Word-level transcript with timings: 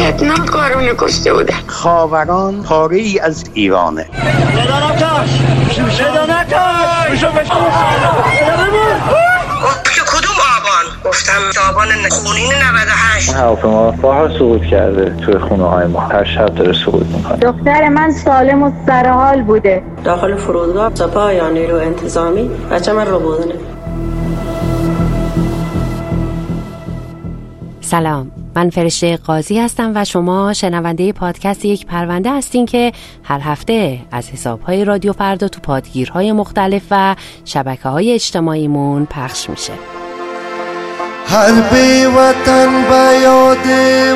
وحشتناک 0.00 0.46
کارونه 0.46 0.94
کشته 0.98 1.32
بودن 1.32 1.54
خاوران 1.66 2.62
پاره 2.62 2.96
ای 2.96 3.18
از 3.18 3.44
ایرانه. 3.54 4.06
کدوم 10.12 10.36
آبان 10.56 10.84
گفتم 11.04 11.32
آبان 11.70 11.88
خونین 12.10 12.52
98 12.52 13.34
هواپیما 13.34 13.72
ما 13.72 13.90
بارها 13.90 14.38
سقوط 14.38 14.62
کرده 14.62 15.16
توی 15.24 15.38
خونه 15.38 15.64
های 15.64 15.86
ما 15.86 16.00
هر 16.00 16.24
شب 16.24 16.54
داره 16.54 16.72
سقوط 16.72 17.06
می‌کنه 17.06 17.36
دختر 17.36 17.88
من 17.88 18.12
سالم 18.12 18.62
و 18.62 18.72
سرحال 18.86 19.42
بوده. 19.42 19.82
داخل 20.04 20.36
فرودگاه 20.36 20.94
سپاه 20.94 21.34
یا 21.34 21.50
نیرو 21.50 21.76
انتظامی 21.76 22.50
بچه 22.70 22.92
من 22.92 23.06
رو 23.06 23.18
بودنه. 23.18 23.54
سلام. 27.80 28.39
من 28.56 28.70
فرشته 28.70 29.16
قاضی 29.16 29.58
هستم 29.58 29.92
و 29.94 30.04
شما 30.04 30.52
شنونده 30.52 31.12
پادکست 31.12 31.64
یک 31.64 31.86
پرونده 31.86 32.30
هستین 32.30 32.66
که 32.66 32.92
هر 33.24 33.40
هفته 33.40 33.98
از 34.12 34.30
حسابهای 34.30 34.84
رادیو 34.84 35.12
فردا 35.12 35.48
تو 35.48 35.60
پادگیرهای 35.60 36.32
مختلف 36.32 36.82
و 36.90 37.16
شبکه 37.44 37.88
های 37.88 38.12
اجتماعیمون 38.12 39.06
پخش 39.06 39.50
میشه. 39.50 39.72
هر 41.26 41.52
بی 41.52 42.04
وطن 42.04 42.84
با 42.88 43.12
یاد 43.12 43.66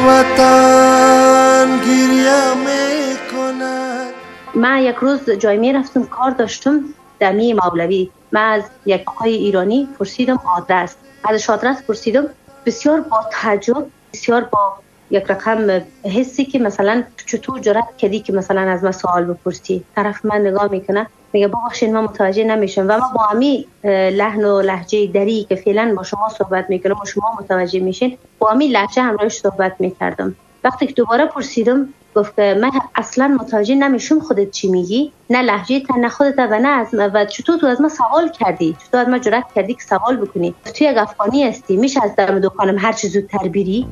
وطن 0.06 1.66
گریه 1.78 2.54
می‌کند. 2.54 4.12
من 4.54 4.82
یک 4.82 4.96
روز 4.96 5.30
جای 5.30 5.56
می 5.56 5.72
رفتم 5.72 6.04
کار 6.04 6.30
داشتم 6.30 6.80
دمی 7.18 7.54
مولوی. 7.54 8.10
من 8.32 8.52
از 8.52 8.62
یک 8.86 9.02
آقای 9.06 9.34
ایرانی 9.34 9.88
پرسیدم 9.98 10.40
آدرس. 10.56 10.94
از 11.24 11.50
آدرس 11.50 11.82
پرسیدم 11.82 12.26
بسیار 12.66 13.00
با 13.00 13.20
تعجب 13.32 13.86
بسیار 14.14 14.44
با 14.44 14.74
یک 15.10 15.24
رقم 15.28 15.82
حسی 16.04 16.44
که 16.44 16.58
مثلا 16.58 17.04
چطور 17.26 17.60
جرأت 17.60 17.96
کردی 17.98 18.20
که 18.20 18.32
مثلا 18.32 18.60
از 18.60 18.84
ما 18.84 18.92
سوال 18.92 19.24
بپرسی؟ 19.24 19.84
طرف 19.94 20.24
من 20.24 20.40
نگاه 20.40 20.70
می‌کنه 20.70 21.06
میگه 21.32 21.48
ببخشید 21.48 21.90
من 21.90 22.04
متوجه 22.04 22.44
نمیشم 22.44 22.82
و 22.88 22.98
ما 22.98 23.12
با 23.14 23.24
امی 23.32 23.66
لحن 24.10 24.44
و 24.44 24.60
لحجه 24.60 25.06
دری 25.06 25.46
که 25.48 25.54
فعلا 25.54 25.94
با 25.96 26.02
شما 26.02 26.28
صحبت 26.28 26.70
می‌کنم 26.70 26.96
و 27.02 27.06
شما 27.06 27.36
متوجه 27.40 27.80
میشین 27.80 28.18
با 28.38 28.50
امی 28.50 28.68
لحجه 28.68 29.02
همراهش 29.02 29.38
صحبت 29.38 29.76
می‌کردم. 29.78 30.36
وقتی 30.64 30.86
که 30.86 30.92
دوباره 30.92 31.26
پرسیدم 31.26 31.88
گفت 32.14 32.36
که 32.36 32.58
من 32.62 32.70
اصلا 32.94 33.36
متوجه 33.40 33.74
نمیشم 33.74 34.20
خودت 34.20 34.50
چی 34.50 34.68
میگی. 34.68 35.12
نه 35.30 35.42
لحجه 35.42 35.80
تا 35.80 35.94
نه 35.96 36.08
خودت 36.08 36.38
و 36.38 36.58
نه 36.58 36.68
از 36.68 36.88
و 36.94 37.24
چطور 37.24 37.58
تو 37.58 37.66
از 37.66 37.80
ما 37.80 37.88
سوال 37.88 38.28
کردی. 38.28 38.76
چطور 38.86 39.00
از 39.00 39.08
ما 39.08 39.18
جرأت 39.18 39.44
کردی 39.54 39.74
که 39.74 39.82
سوال 39.82 40.16
بکنی. 40.16 40.54
تو 40.74 40.84
یک 40.84 40.96
افغانی 40.98 41.44
هستی. 41.44 41.76
میشه 41.76 42.00
از 42.04 42.16
دم 42.16 42.38
دکانم 42.38 42.78
هر 42.78 42.92
چی 42.92 43.08
زودتر 43.08 43.48
بیری؟ 43.48 43.86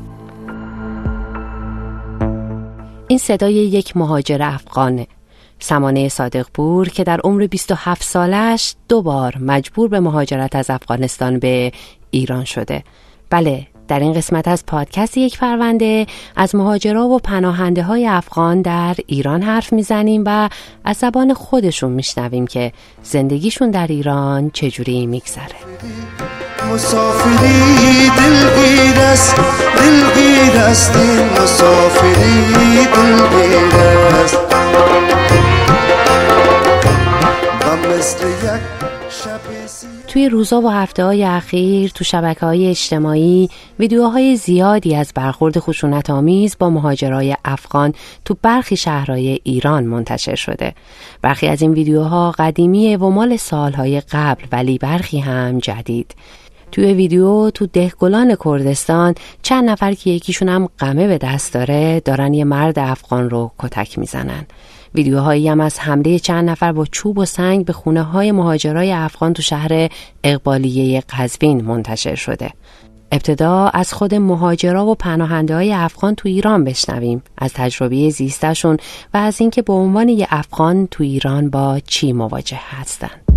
این 3.09 3.19
صدای 3.19 3.55
یک 3.55 3.97
مهاجر 3.97 4.43
افغانه 4.43 5.07
سمانه 5.59 6.09
صادقپور 6.09 6.89
که 6.89 7.05
در 7.05 7.21
عمر 7.25 7.47
27 7.47 8.03
سالش 8.03 8.75
دو 8.89 9.03
بار 9.03 9.39
مجبور 9.41 9.89
به 9.89 10.01
مهاجرت 10.01 10.57
از 10.57 10.71
افغانستان 10.71 11.39
به 11.39 11.73
ایران 12.11 12.45
شده. 12.45 12.85
بله 13.31 13.67
در 13.93 14.01
این 14.01 14.13
قسمت 14.13 14.49
از 14.49 14.67
پادکست 14.67 15.17
یک 15.17 15.39
پرونده 15.39 16.07
از 16.37 16.55
مهاجرا 16.55 17.07
و 17.07 17.19
پناهنده 17.19 17.83
های 17.83 18.07
افغان 18.07 18.63
در 18.63 18.95
ایران 19.07 19.43
حرف 19.43 19.73
می‌زنیم 19.73 20.23
و 20.27 20.49
از 20.85 20.97
زبان 20.97 21.35
خودشون 21.35 21.93
میشنویم 21.93 22.47
که 22.47 22.73
زندگیشون 23.03 23.71
در 23.71 23.87
ایران 23.87 24.51
چجوری 24.51 25.07
میگذره. 25.07 25.57
مسافری 26.73 28.11
دلگیر 28.17 29.01
است 29.01 29.37
دلگیر 29.77 30.57
است 30.57 30.97
مسافری 31.43 32.87
دلگیر 32.95 34.15
است. 34.25 34.39
یک 38.43 38.82
توی 40.13 40.29
روزا 40.29 40.61
و 40.61 40.69
هفته 40.69 41.05
های 41.05 41.25
اخیر 41.25 41.91
تو 41.91 42.05
شبکه 42.05 42.47
های 42.47 42.67
اجتماعی 42.67 43.49
ویدیوهای 43.79 44.37
زیادی 44.37 44.95
از 44.95 45.13
برخورد 45.15 45.59
خشونت 45.59 46.11
آمیز 46.11 46.57
با 46.59 46.71
مهاجرای 46.71 47.37
افغان 47.45 47.95
تو 48.25 48.37
برخی 48.43 48.77
شهرهای 48.77 49.41
ایران 49.45 49.85
منتشر 49.85 50.35
شده. 50.35 50.75
برخی 51.23 51.47
از 51.47 51.63
این 51.63 51.73
ویدیوها 51.73 52.31
قدیمی 52.31 52.97
و 52.97 53.09
مال 53.09 53.37
سالهای 53.37 54.01
قبل 54.01 54.45
ولی 54.53 54.79
برخی 54.79 55.19
هم 55.19 55.59
جدید. 55.59 56.15
توی 56.73 56.93
ویدیو 56.93 57.51
تو 57.51 57.67
دهگلان 57.67 58.37
کردستان 58.45 59.15
چند 59.43 59.71
نفر 59.71 59.95
که 59.95 60.11
یکیشون 60.11 60.49
هم 60.49 60.69
قمه 60.79 61.07
به 61.07 61.19
دست 61.19 61.55
داره 61.55 62.01
دارن 62.01 62.35
یه 62.35 62.45
مرد 62.45 62.79
افغان 62.79 63.31
رو 63.31 63.51
کتک 63.59 63.99
می‌زنن. 63.99 64.47
ویدیوهایی 64.95 65.49
هم 65.49 65.61
از 65.61 65.79
حمله 65.79 66.19
چند 66.19 66.51
نفر 66.51 66.73
با 66.73 66.85
چوب 66.85 67.19
و 67.19 67.25
سنگ 67.25 67.65
به 67.65 67.73
خونه 67.73 68.03
های 68.03 68.33
مهاجرای 68.33 68.93
افغان 68.93 69.33
تو 69.33 69.43
شهر 69.43 69.89
اقبالیه 70.25 71.01
قزوین 71.01 71.65
منتشر 71.65 72.15
شده. 72.15 72.51
ابتدا 73.13 73.69
از 73.69 73.93
خود 73.93 74.15
مهاجرا 74.15 74.87
و 74.87 74.95
پناهنده 74.95 75.55
های 75.55 75.73
افغان 75.73 76.15
تو 76.15 76.29
ایران 76.29 76.65
بشنویم 76.65 77.23
از 77.39 77.53
تجربه 77.53 78.11
زیستشون 78.11 78.77
و 79.15 79.17
از 79.17 79.41
اینکه 79.41 79.63
به 79.63 79.73
عنوان 79.73 80.09
یه 80.09 80.27
افغان 80.31 80.87
تو 80.87 81.05
ایران 81.05 81.51
با 81.51 81.81
چی 81.87 82.13
مواجه 82.13 82.61
هستن. 82.71 83.32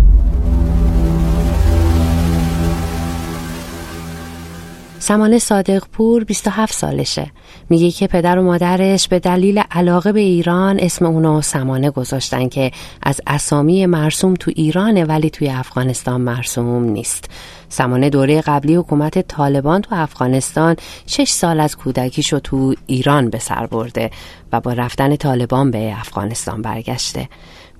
سمانه 4.98 5.38
صادقپور 5.38 6.24
27 6.24 6.74
سالشه. 6.74 7.30
میگه 7.70 7.90
که 7.90 8.06
پدر 8.06 8.38
و 8.38 8.42
مادرش 8.42 9.08
به 9.08 9.18
دلیل 9.18 9.62
علاقه 9.70 10.12
به 10.12 10.20
ایران 10.20 10.80
اسم 10.80 11.06
اونو 11.06 11.42
سمانه 11.42 11.90
گذاشتن 11.90 12.48
که 12.48 12.72
از 13.02 13.20
اسامی 13.26 13.86
مرسوم 13.86 14.34
تو 14.34 14.52
ایرانه 14.54 15.04
ولی 15.04 15.30
توی 15.30 15.48
افغانستان 15.48 16.20
مرسوم 16.20 16.84
نیست. 16.84 17.30
سمانه 17.68 18.10
دوره 18.10 18.40
قبلی 18.40 18.74
حکومت 18.74 19.28
طالبان 19.28 19.80
تو 19.80 19.94
افغانستان 19.94 20.76
شش 21.06 21.28
سال 21.30 21.60
از 21.60 21.76
کودکیشو 21.76 22.38
تو 22.38 22.74
ایران 22.86 23.30
به 23.30 23.38
سر 23.38 23.66
برده 23.66 24.10
و 24.52 24.60
با 24.60 24.72
رفتن 24.72 25.16
طالبان 25.16 25.70
به 25.70 25.94
افغانستان 25.98 26.62
برگشته. 26.62 27.28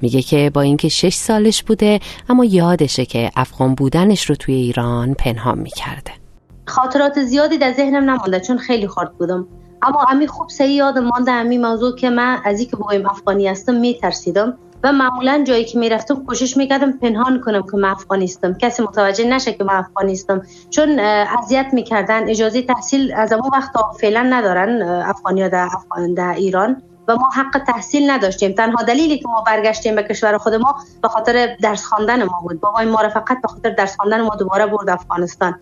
میگه 0.02 0.22
که 0.22 0.50
با 0.54 0.60
اینکه 0.60 0.88
شش 0.88 1.14
سالش 1.14 1.62
بوده 1.62 2.00
اما 2.28 2.44
یادشه 2.44 3.06
که 3.06 3.30
افغان 3.36 3.74
بودنش 3.74 4.30
رو 4.30 4.34
توی 4.34 4.54
ایران 4.54 5.14
پنهان 5.14 5.58
می‌کرده. 5.58 6.25
خاطرات 6.66 7.22
زیادی 7.22 7.58
در 7.58 7.72
ذهنم 7.72 8.10
نمونده 8.10 8.40
چون 8.40 8.58
خیلی 8.58 8.88
خورد 8.88 9.12
بودم. 9.12 9.46
اما 9.82 10.04
امی 10.10 10.26
خوب 10.26 10.48
سعی 10.48 10.72
یادم 10.72 11.04
مانده 11.04 11.32
امی 11.32 11.58
موضوع 11.58 11.96
که 11.96 12.10
من 12.10 12.38
از 12.44 12.60
اینکه 12.60 12.76
بگویم 12.76 13.06
افغانی 13.06 13.48
هستم 13.48 13.74
میترسیدم 13.74 14.58
و 14.84 14.92
معمولا 14.92 15.44
جایی 15.46 15.64
که 15.64 15.78
می‌رفتم 15.78 16.24
کوشش 16.24 16.56
می‌کردم 16.56 16.92
پنهان 16.92 17.40
کنم 17.40 17.62
که 17.62 17.76
من 17.76 17.88
افغانی 17.88 18.24
هستم 18.24 18.54
کسی 18.54 18.82
متوجه 18.82 19.28
نشه 19.28 19.52
که 19.52 19.64
من 19.64 19.74
افغانی 19.74 20.12
هستم 20.12 20.42
چون 20.70 20.98
اذیت 20.98 21.66
می‌کردن 21.72 22.28
اجازه 22.28 22.62
تحصیل 22.62 23.12
از 23.16 23.32
اون 23.32 23.50
وقت 23.52 23.72
فعلا 24.00 24.22
ندارن 24.22 24.82
افغانی 24.82 25.48
در, 25.48 25.68
افغان 25.72 26.14
در 26.14 26.34
ایران 26.36 26.82
و 27.08 27.16
ما 27.16 27.30
حق 27.34 27.64
تحصیل 27.66 28.10
نداشتیم. 28.10 28.52
تنها 28.52 28.82
دلیلی 28.82 29.18
که 29.18 29.28
ما 29.28 29.44
برگشتیم 29.46 29.94
به 29.94 30.02
کشور 30.02 30.38
خود 30.38 30.54
ما 30.54 30.76
به 31.02 31.08
خاطر 31.08 31.56
درس 31.62 31.84
خواندن 31.84 32.22
ما 32.22 32.40
بود. 32.42 32.60
بابای 32.60 32.86
ما 32.86 33.08
فقط 33.08 33.42
به 33.42 33.48
خاطر 33.48 33.70
درس 33.70 33.96
خواندن 33.96 34.20
ما 34.20 34.34
دوباره 34.34 34.66
برد 34.66 34.90
افغانستان. 34.90 35.60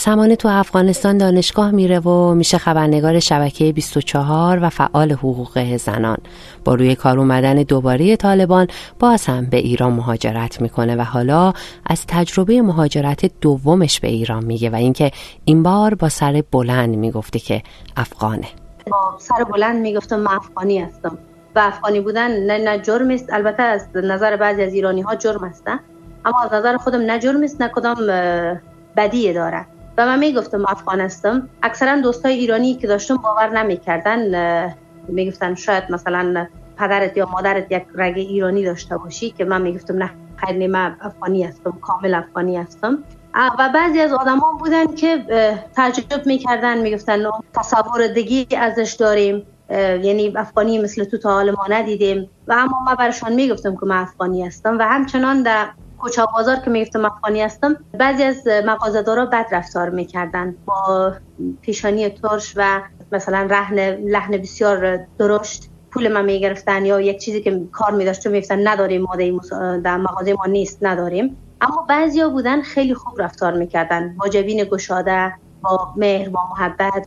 سمانه 0.00 0.36
تو 0.36 0.48
افغانستان 0.48 1.18
دانشگاه 1.18 1.70
میره 1.70 1.98
و 1.98 2.34
میشه 2.34 2.58
خبرنگار 2.58 3.20
شبکه 3.20 3.72
24 3.72 4.58
و 4.62 4.68
فعال 4.68 5.12
حقوق 5.12 5.76
زنان. 5.76 6.16
با 6.64 6.74
روی 6.74 6.94
کار 6.94 7.18
اومدن 7.18 7.54
دوباره 7.54 8.16
طالبان 8.16 8.66
باز 8.98 9.26
هم 9.26 9.46
به 9.46 9.56
ایران 9.56 9.92
مهاجرت 9.92 10.60
می‌کنه 10.60 10.96
و 10.96 11.00
حالا 11.00 11.52
از 11.86 12.06
تجربه 12.08 12.62
مهاجرت 12.62 13.30
دومش 13.40 14.00
به 14.00 14.08
ایران 14.08 14.44
میگه 14.44 14.70
و 14.70 14.74
اینکه 14.74 15.10
این 15.44 15.62
بار 15.62 15.94
با 15.94 16.08
سر 16.08 16.42
بلند 16.52 16.96
می‌گفته 16.96 17.38
که 17.38 17.62
افغانه. 17.96 18.48
با 18.90 19.16
سر 19.18 19.44
بلند 19.44 19.80
می‌گفتم 19.80 20.16
من 20.16 20.34
افغانی 20.34 20.78
هستم 20.78 21.18
و 21.54 21.58
افغانی 21.58 22.00
بودن 22.00 22.30
نه, 22.30 22.58
نه 22.58 22.78
جرم 22.78 23.10
است 23.10 23.32
البته 23.32 23.62
از 23.62 23.88
نظر 23.94 24.36
بعضی 24.36 24.62
از 24.62 24.72
ایرانی 24.72 25.00
ها 25.00 25.14
جرم 25.14 25.44
است 25.44 25.64
اما 26.24 26.42
از 26.44 26.52
نظر 26.52 26.76
خودم 26.76 27.00
نه 27.00 27.18
جرم 27.18 27.42
است 27.42 27.62
نه 27.62 27.68
کدام 27.68 27.96
بدیه 28.96 29.32
داره. 29.32 29.66
و 30.00 30.06
من 30.06 30.18
می‌گفتم 30.18 30.64
افغان 30.68 31.00
هستم 31.00 31.48
اکثرا 31.62 32.00
دوستای 32.00 32.34
ایرانی 32.34 32.74
که 32.74 32.86
داشتم 32.86 33.16
باور 33.16 33.62
نمی‌کردن 33.62 34.74
می‌گفتن 35.08 35.54
شاید 35.54 35.84
مثلا 35.90 36.46
پدرت 36.76 37.16
یا 37.16 37.28
مادرت 37.32 37.72
یک 37.72 37.82
رگ 37.94 38.18
ایرانی 38.18 38.64
داشته 38.64 38.96
باشی 38.96 39.30
که 39.30 39.44
من 39.44 39.62
می‌گفتم 39.62 39.96
نه 39.96 40.10
خیر 40.36 40.66
من 40.66 40.96
افغانی 41.00 41.42
هستم 41.44 41.78
کامل 41.80 42.14
افغانی 42.14 42.56
هستم. 42.56 42.98
و 43.58 43.70
بعضی 43.74 44.00
از 44.00 44.12
آدما 44.12 44.56
بودن 44.58 44.94
که 44.94 45.24
تعجب 45.76 46.26
می‌کردن 46.26 46.78
می‌گفتن 46.78 47.26
تصور 47.54 48.06
دگی 48.06 48.46
ازش 48.56 48.92
داریم. 48.92 49.46
یعنی 50.02 50.32
افغانی 50.36 50.78
مثل 50.78 51.04
تو 51.04 51.18
تا 51.18 51.32
حال 51.32 51.50
ما 51.50 51.66
ندیدیم. 51.70 52.30
و 52.48 52.52
اما 52.52 52.80
من 52.86 52.94
برشان 52.94 53.32
می‌گفتم 53.32 53.76
که 53.76 53.86
من 53.86 53.98
افغانی 54.02 54.46
هستم. 54.46 54.78
و 54.78 54.82
همچنان 54.82 55.42
در 55.42 55.66
کوچه 56.00 56.22
بازار 56.34 56.56
که 56.56 56.70
می‌گفتم 56.70 57.04
افغانی 57.04 57.42
هستم 57.42 57.76
بعضی 57.98 58.22
از 58.22 58.46
مغازه‌دارا 58.46 59.26
بد 59.26 59.46
رفتار 59.52 59.90
می‌کردن 59.90 60.56
با 60.64 61.14
پیشانی 61.62 62.08
ترش 62.08 62.52
و 62.56 62.82
مثلا 63.12 63.48
رهن 63.50 63.78
لحن 63.94 64.36
بسیار 64.36 65.06
درشت 65.18 65.70
پول 65.92 66.12
ما 66.12 66.22
می‌گرفتن 66.22 66.86
یا 66.86 67.00
یک 67.00 67.20
چیزی 67.20 67.40
که 67.42 67.68
کار 67.72 67.90
میداشت 67.90 68.26
میفتن 68.26 68.68
نداریم 68.68 69.02
ماده 69.02 69.32
در 69.84 69.96
مغازه 69.96 70.32
ما 70.32 70.46
نیست 70.48 70.78
نداریم. 70.82 71.36
اما 71.60 71.86
بعضیا 71.88 72.28
بودن 72.28 72.62
خیلی 72.62 72.94
خوب 72.94 73.22
رفتار 73.22 73.52
می‌کردن. 73.54 74.16
با 74.16 74.28
جبین 74.28 74.64
گشاده 74.64 75.32
با 75.62 75.92
مهر 75.96 76.28
با 76.28 76.40
محبت 76.50 77.06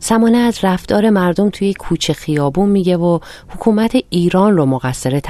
سمانه 0.00 0.38
از 0.38 0.58
رفتار 0.62 1.10
مردم 1.10 1.50
توی 1.50 1.74
کوچه 1.74 2.12
خیابون 2.12 2.68
میگه 2.68 2.96
و 2.96 3.18
حکومت 3.54 3.96
ایران 4.10 4.56
رو 4.56 4.66
مقصر 4.66 5.20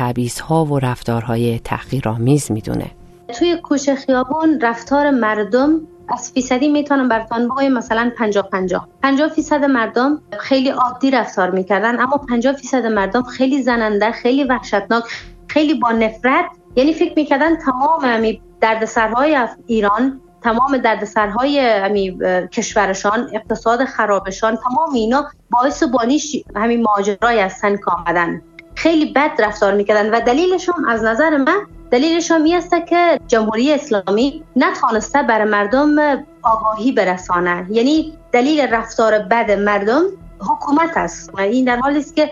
ها 0.48 0.64
و 0.64 0.78
رفتارهای 0.78 1.58
تحقیرآمیز 1.64 2.52
می‌دونه. 2.52 2.90
توی 3.38 3.56
کوچه 3.56 3.94
خیابون 3.94 4.60
رفتار 4.60 5.10
مردم 5.10 5.80
از 6.08 6.32
فیصدی 6.32 6.68
می‌تونم 6.68 7.08
براتون 7.08 7.48
بگویم 7.48 7.72
مثلا 7.72 8.10
50 8.18 8.48
50 8.48 8.88
50 9.02 9.28
فیصد 9.28 9.64
مردم 9.64 10.20
خیلی 10.38 10.68
عادی 10.68 11.10
رفتار 11.10 11.50
می‌کردن 11.50 12.00
اما 12.00 12.16
50 12.16 12.52
فیصد 12.52 12.86
مردم 12.86 13.22
خیلی 13.22 13.62
زننده 13.62 14.12
خیلی 14.12 14.44
وحشتناک 14.44 15.04
خیلی 15.48 15.74
با 15.74 15.90
نفرت 15.90 16.44
یعنی 16.76 16.92
فکر 16.94 17.12
می‌کردن 17.16 17.56
تمام 17.56 18.00
همی 18.02 18.40
دردسرهای 18.60 19.38
ایران 19.66 20.20
تمام 20.42 20.76
دردسرهای 20.76 21.58
همی 21.58 22.18
کشورشان 22.52 23.30
اقتصاد 23.34 23.84
خرابشان 23.84 24.56
تمام 24.56 24.94
اینا 24.94 25.26
باعث 25.50 25.82
بانیش 25.82 26.36
همین 26.56 26.82
ماجرای 26.82 27.40
هستن 27.40 27.76
که 27.76 27.90
آمدن. 27.90 28.42
خیلی 28.74 29.12
بد 29.12 29.30
رفتار 29.38 29.74
می‌کردن 29.74 30.10
و 30.10 30.20
دلیلشون 30.20 30.88
از 30.88 31.04
نظر 31.04 31.36
من 31.36 31.66
دلیلش 31.90 32.30
هم 32.30 32.44
است 32.54 32.74
که 32.88 33.20
جمهوری 33.26 33.72
اسلامی 33.72 34.44
نتوانسته 34.56 35.22
بر 35.22 35.44
مردم 35.44 35.96
آگاهی 36.42 36.92
برسانه. 36.92 37.66
یعنی 37.70 38.18
دلیل 38.32 38.60
رفتار 38.60 39.18
بد 39.18 39.50
مردم 39.50 40.02
حکومت 40.40 40.96
است 40.96 41.38
این 41.38 41.64
در 41.64 41.76
حالی 41.76 41.98
است 41.98 42.16
که 42.16 42.30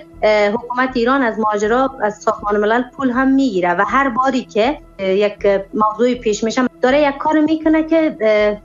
حکومت 0.55 0.91
ایران 0.95 1.23
از 1.23 1.39
ماجرا 1.39 1.91
از 2.03 2.15
سازمان 2.15 2.57
ملل 2.57 2.83
پول 2.83 3.11
هم 3.11 3.29
می‌گیره 3.29 3.75
و 3.75 3.85
هر 3.89 4.09
باری 4.09 4.45
که 4.45 4.79
یک 4.99 5.47
موضوع 5.75 6.15
پیش 6.15 6.45
میشه 6.45 6.63
داره 6.83 7.01
یک 7.01 7.17
کار 7.17 7.41
می‌کنه 7.41 7.83
که 7.83 8.17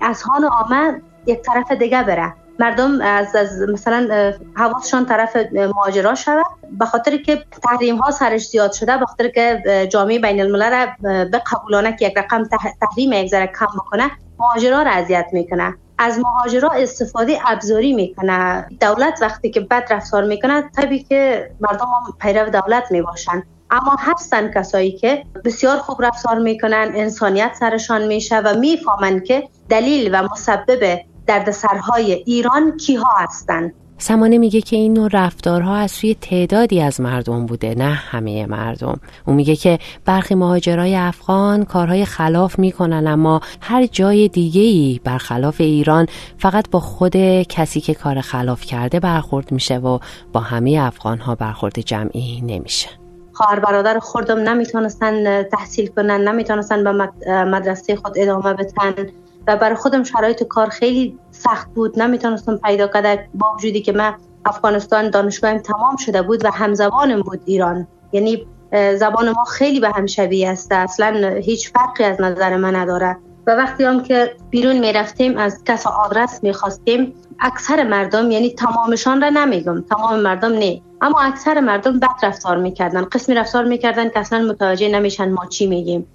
از 0.02 0.22
هان 0.22 0.44
عامه 0.44 1.02
یک 1.26 1.42
طرف 1.42 1.72
دیگه 1.72 2.04
بره. 2.04 2.34
مردم 2.60 3.02
از, 3.02 3.36
از 3.36 3.62
مثلا 3.62 4.34
حواسشان 4.56 5.06
طرف 5.06 5.38
مهاجرا 5.52 6.16
شود 6.16 6.46
به 6.72 6.86
خاطر 6.86 7.18
که 7.18 7.46
تحریم 7.64 7.98
ها 7.98 8.12
سرش 8.12 8.48
زیاد 8.48 8.72
شده 8.72 8.98
به 8.98 9.06
خاطر 9.06 9.28
که 9.28 9.64
جامعه 9.92 10.20
بین 10.20 10.42
الملل 10.42 10.86
به 11.02 11.42
قبولانه 11.52 11.96
که 11.96 12.08
یک 12.08 12.18
رقم 12.18 12.44
تحریم 12.82 13.14
یک 13.14 13.30
ذره 13.30 13.48
کم 13.48 13.66
بکنه 13.66 14.12
مهاجرا 14.40 14.82
را 14.82 14.92
اذیت 14.92 15.26
می‌کنه. 15.32 15.76
از 16.04 16.20
مهاجرا 16.20 16.70
استفاده 16.70 17.40
ابزاری 17.46 17.94
می‌کنه. 17.94 18.68
دولت 18.80 19.20
وقتی 19.22 19.50
که 19.50 19.60
بد 19.60 19.88
رفتار 19.90 20.24
می‌کنه 20.24 20.62
طبیعی 20.62 21.04
که 21.04 21.52
مردم 21.60 21.86
هم 21.86 22.14
پیرو 22.20 22.50
دولت 22.50 22.92
می‌باشن. 22.92 23.44
اما 23.72 23.96
هستن 24.00 24.52
کسایی 24.52 24.92
که 24.92 25.26
بسیار 25.46 25.78
خوب 25.78 26.06
رفتار 26.06 26.40
می‌کنن 26.40 26.92
انسانیت 26.96 27.56
سرشان 27.60 28.08
میشه 28.08 28.38
و 28.38 28.60
می‌فهمن 28.60 29.20
که 29.20 29.50
دلیل 29.70 30.10
و 30.14 30.28
مسبب 30.32 31.00
دردسرهای 31.28 32.12
ایران 32.12 32.78
کیها 32.78 33.10
هستند 33.18 33.74
سمانه 34.02 34.38
میگه 34.38 34.62
که 34.62 34.76
این 34.76 34.94
نوع 34.94 35.10
رفتارها 35.14 35.76
از 35.76 35.92
سوی 35.92 36.16
تعدادی 36.22 36.82
از 36.82 37.02
مردم 37.02 37.46
بوده 37.46 37.76
نه 37.76 37.94
همه 37.94 38.46
مردم. 38.46 39.00
او 39.28 39.34
میگه 39.34 39.56
که 39.56 39.80
برخی 40.06 40.36
مهاجرای 40.36 40.96
افغان 40.96 41.66
کارهای 41.66 42.06
خلاف 42.06 42.60
می‌کنن 42.60 43.08
اما 43.08 43.42
هر 43.62 43.86
جای 43.86 44.28
دیگه 44.28 44.62
ای 44.62 45.00
برخلاف 45.04 45.62
ایران 45.62 46.06
فقط 46.38 46.70
با 46.70 46.80
خود 46.80 47.16
کسی 47.42 47.82
که 47.82 47.94
کار 47.94 48.22
خلاف 48.22 48.62
کرده 48.62 49.00
برخورد 49.00 49.52
میشه 49.52 49.78
و 49.78 50.00
با 50.34 50.40
همه 50.40 50.80
افغان 50.82 51.18
ها 51.18 51.36
برخورد 51.36 51.80
جمعی 51.80 52.42
نمیشه. 52.42 52.90
خواهر 53.34 53.60
برادر 53.60 54.00
خوردم 54.00 54.40
نمی‌تونستن 54.40 55.44
تحصیل 55.44 55.88
کنن 55.88 56.28
نمی‌تونستن 56.28 56.84
به 56.84 57.10
مدرسه 57.44 57.96
خود 57.96 58.14
ادامه 58.16 58.54
بدن. 58.54 59.10
و 59.48 59.58
برای 59.58 59.76
خودم 59.76 60.04
شرایط 60.04 60.44
کار 60.44 60.70
خیلی 60.70 61.20
سخت 61.32 61.68
بود. 61.70 62.00
نمی‌تونستم 62.00 62.58
پیدا 62.58 62.88
کرده 62.88 63.30
با 63.34 63.54
وجودی 63.54 63.82
که 63.82 63.92
من 63.92 64.14
افغانستان 64.46 65.10
دانشگاهم 65.10 65.58
تمام 65.58 65.96
شده 65.96 66.22
بود 66.22 66.46
و 66.46 66.52
همزبانم 66.52 67.22
بود 67.22 67.42
ایران. 67.46 67.88
یعنی 68.12 68.48
زبان 68.96 69.30
ما 69.30 69.44
خیلی 69.44 69.80
به 69.80 69.90
هم 69.90 70.06
شبیه 70.06 70.50
است. 70.50 70.72
اصلا 70.72 71.28
هیچ 71.30 71.72
فرقی 71.72 72.04
از 72.04 72.22
نظر 72.22 72.58
من 72.58 72.76
نداره. 72.76 73.18
و 73.48 73.52
وقتی 73.52 73.84
هم 73.84 74.04
که 74.04 74.36
بیرون 74.50 74.80
می 74.80 74.94
رفتیم 74.94 75.38
از 75.38 75.64
کس 75.64 75.88
آدرس 75.88 76.44
می 76.44 76.54
خواستیم 76.54 77.14
اکثر 77.40 77.84
مردم 77.84 78.32
یعنی 78.32 78.50
تمامشان 78.54 79.22
را 79.22 79.30
نمیگم. 79.30 79.82
تمام 79.82 80.20
مردم 80.20 80.54
نه. 80.54 80.82
اما 81.02 81.20
اکثر 81.22 81.60
مردم 81.60 82.00
بد 82.00 82.08
رفتار 82.24 82.58
می‌کردن. 82.58 83.02
قسمی 83.02 83.36
رفتار 83.36 83.66
می‌کردن 83.66 84.10
که 84.10 84.20
اصلا 84.20 84.40
متوجه 84.40 84.90
نمیشن 84.90 85.32
ما 85.32 85.46
چی 85.46 85.68
میگیم. 85.68 86.08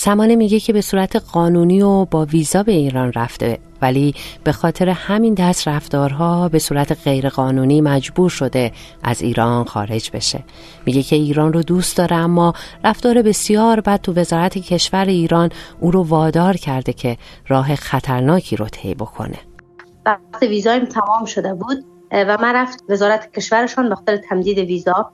سمانه 0.00 0.36
میگه 0.36 0.60
که 0.60 0.72
به 0.72 0.80
صورت 0.80 1.16
قانونی 1.16 1.82
و 1.82 2.04
با 2.04 2.24
ویزا 2.24 2.62
به 2.62 2.72
ایران 2.72 3.12
رفته 3.12 3.58
ولی 3.82 4.14
به 4.44 4.52
خاطر 4.52 4.88
همین 4.88 5.34
دست 5.34 5.68
رفتارها 5.68 6.48
به 6.48 6.58
صورت 6.58 6.98
غیرقانونی 7.04 7.80
مجبور 7.80 8.30
شده 8.30 8.72
از 9.02 9.22
ایران 9.22 9.64
خارج 9.64 10.10
بشه. 10.10 10.44
میگه 10.86 11.02
که 11.02 11.16
ایران 11.16 11.52
رو 11.52 11.62
دوست 11.62 11.96
داره 11.96 12.16
اما 12.16 12.52
رفتار 12.84 13.22
بسیار 13.22 13.80
بد 13.80 14.00
تو 14.00 14.12
وزارت 14.12 14.58
کشور 14.58 15.04
ایران 15.04 15.50
او 15.80 15.90
رو 15.90 16.02
وادار 16.02 16.56
کرده 16.56 16.92
که 16.92 17.16
راه 17.48 17.74
خطرناکی 17.74 18.56
رو 18.56 18.66
طی 18.66 18.94
بکنه. 18.94 19.38
وقتی 20.06 20.46
ویزایم 20.46 20.84
تمام 20.84 21.24
شده 21.24 21.54
بود 21.54 21.84
و 22.12 22.38
من 22.42 22.54
رفت 22.54 22.84
وزارت 22.88 23.32
کشورشان 23.32 23.88
به 23.88 23.94
خاطر 23.94 24.16
تمدید 24.16 24.58
ویزا. 24.58 25.10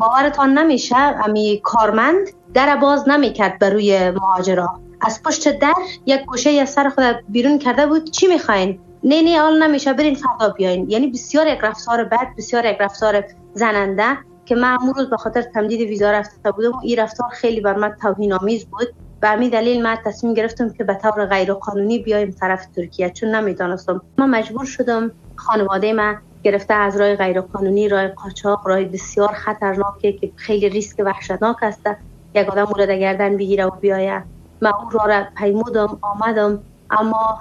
باورتان 0.00 0.58
نمیشه 0.58 0.96
امی 0.96 1.60
کارمند 1.64 2.26
در 2.54 2.76
باز 2.76 3.08
نمی‌کرد 3.08 3.58
بر 3.58 3.70
روی 3.70 4.10
مهاجرا. 4.10 4.68
از 5.00 5.22
پشت 5.22 5.58
در 5.58 5.74
یک 6.06 6.24
گوشه 6.24 6.50
از 6.50 6.70
سر 6.70 6.88
خود 6.88 7.04
بیرون 7.28 7.58
کرده 7.58 7.86
بود. 7.86 8.10
چی 8.10 8.26
می‌خواین؟ 8.26 8.78
نه 9.04 9.22
نه 9.22 9.40
آل 9.40 9.62
نمیشه. 9.62 9.92
برین 9.92 10.14
فردا 10.14 10.48
بیاین. 10.48 10.90
یعنی 10.90 11.06
بسیار 11.06 11.46
یک 11.46 11.58
رفتار 11.62 12.04
بد 12.04 12.28
بسیار 12.38 12.64
یک 12.64 12.76
رفتار 12.80 13.24
زننده 13.54 14.18
که 14.44 14.54
من 14.54 14.78
روز 14.96 15.10
به 15.10 15.16
خاطر 15.16 15.42
تمدید 15.42 15.80
ویزا 15.80 16.10
رفته 16.10 16.50
بودم 16.50 16.72
این 16.82 16.98
رفتار 16.98 17.28
خیلی 17.28 17.60
بر 17.60 17.76
من 17.76 17.96
توهین 18.02 18.32
آمیز 18.32 18.64
بود. 18.64 18.88
به 19.20 19.28
همین 19.28 19.50
دلیل 19.50 19.82
من 19.82 19.96
تصمیم 20.04 20.34
گرفتم 20.34 20.70
که 20.70 20.84
به 20.84 20.94
طور 20.94 21.26
غیر 21.26 21.52
قانونی 21.52 21.98
بیایم 21.98 22.30
طرف 22.40 22.66
ترکیه 22.66 23.10
چون 23.10 23.34
نمی‌دانستم. 23.34 24.02
من 24.18 24.30
مجبور 24.30 24.64
شدم 24.64 25.10
خانواده 25.36 25.92
من 25.92 26.18
گرفته 26.42 26.74
از 26.74 27.00
راه 27.00 27.16
غیرقانونی 27.16 27.88
راه 27.88 28.08
قاچاق 28.08 28.68
راه 28.68 28.84
بسیار 28.84 29.28
خطرناکه 29.28 30.12
که 30.12 30.30
خیلی 30.36 30.68
ریسک 30.68 31.02
وحشتناک 31.04 31.56
است. 31.62 31.86
یک 32.34 32.48
آدم 32.48 32.62
مورد 32.62 32.90
گردن 32.90 33.36
بگیره 33.36 33.64
و 33.66 33.70
بیایه. 33.70 34.22
من 34.60 34.72
اون 34.74 34.90
را 34.90 35.04
را 35.04 35.26
پیمودم 35.38 35.98
آمدم 36.02 36.60
اما 36.90 37.38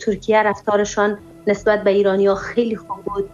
ترکیه 0.00 0.42
رفتارشان 0.42 1.18
نسبت 1.46 1.84
به 1.84 1.90
ایرانی 1.90 2.26
ها 2.26 2.34
خیلی 2.34 2.76
خوب 2.76 2.96
بود. 3.04 3.30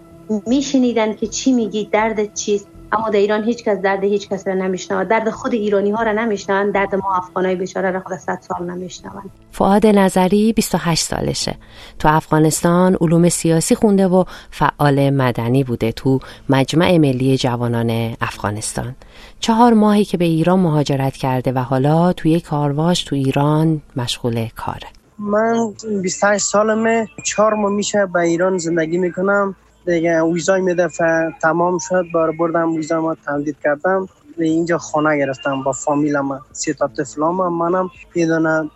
میشنیدن 0.46 1.14
که 1.14 1.26
چی 1.26 1.52
میگی 1.52 1.84
درد 1.92 2.34
چیست؟ 2.34 2.68
اما 2.92 3.10
در 3.10 3.18
ایران 3.18 3.44
هیچ 3.44 3.64
کس 3.64 3.78
درد 3.78 4.04
هیچ 4.04 4.28
کس 4.28 4.46
را 4.46 4.54
نمیشنوند 4.54 5.08
درد 5.08 5.30
خود 5.30 5.52
ایرانی 5.54 5.90
ها 5.90 6.02
را 6.02 6.12
نمیشنوند. 6.12 6.74
درد 6.74 6.94
ما 6.94 7.16
افغانای 7.16 7.54
بیچاره 7.56 7.90
را 7.90 8.00
خود 8.00 8.16
صد 8.16 8.38
سال 8.40 8.70
نمیشنوند. 8.70 9.30
فعاد 9.52 9.86
نظری 9.86 10.52
28 10.52 11.04
سالشه. 11.04 11.54
تو 11.98 12.08
افغانستان 12.08 12.96
علوم 13.00 13.28
سیاسی 13.28 13.74
خونده 13.74 14.08
و 14.08 14.24
فعال 14.50 15.10
مدنی 15.10 15.64
بوده 15.64 15.92
تو 15.92 16.20
مجمع 16.48 16.98
ملی 16.98 17.36
جوانان 17.36 18.16
افغانستان. 18.20 18.94
چهار 19.40 19.72
ماهی 19.72 20.04
که 20.04 20.16
به 20.16 20.24
ایران 20.24 20.60
مهاجرت 20.60 21.16
کرده 21.16 21.52
و 21.52 21.58
حالا 21.58 22.12
توی 22.12 22.40
کارواش 22.40 23.04
تو 23.04 23.16
ایران 23.16 23.82
مشغول 23.96 24.48
کاره. 24.56 24.88
من 25.18 25.74
28 26.02 26.44
سالمه. 26.44 27.08
چهار 27.24 27.54
ماه 27.54 27.72
میشه 27.72 28.06
به 28.06 28.20
ایران 28.20 28.58
زندگی 28.58 28.98
می‌کنم. 28.98 29.56
دیگه 29.86 30.22
ویزای 30.22 30.60
می 30.60 30.74
دفعه 30.74 31.34
تمام 31.42 31.78
شد 31.78 32.04
بار 32.14 32.32
بردم 32.32 32.72
ویزا 32.74 33.00
ما 33.00 33.14
تمدید 33.14 33.56
کردم 33.64 34.08
و 34.38 34.42
اینجا 34.42 34.78
خانه 34.78 35.18
گرفتم 35.18 35.62
با 35.62 35.72
فامیلم 35.72 36.40
سی 36.52 36.74
تا 36.74 36.90
طفلام 36.98 37.52
منم 37.52 37.90
یه 38.14 38.26
دونه 38.26 38.70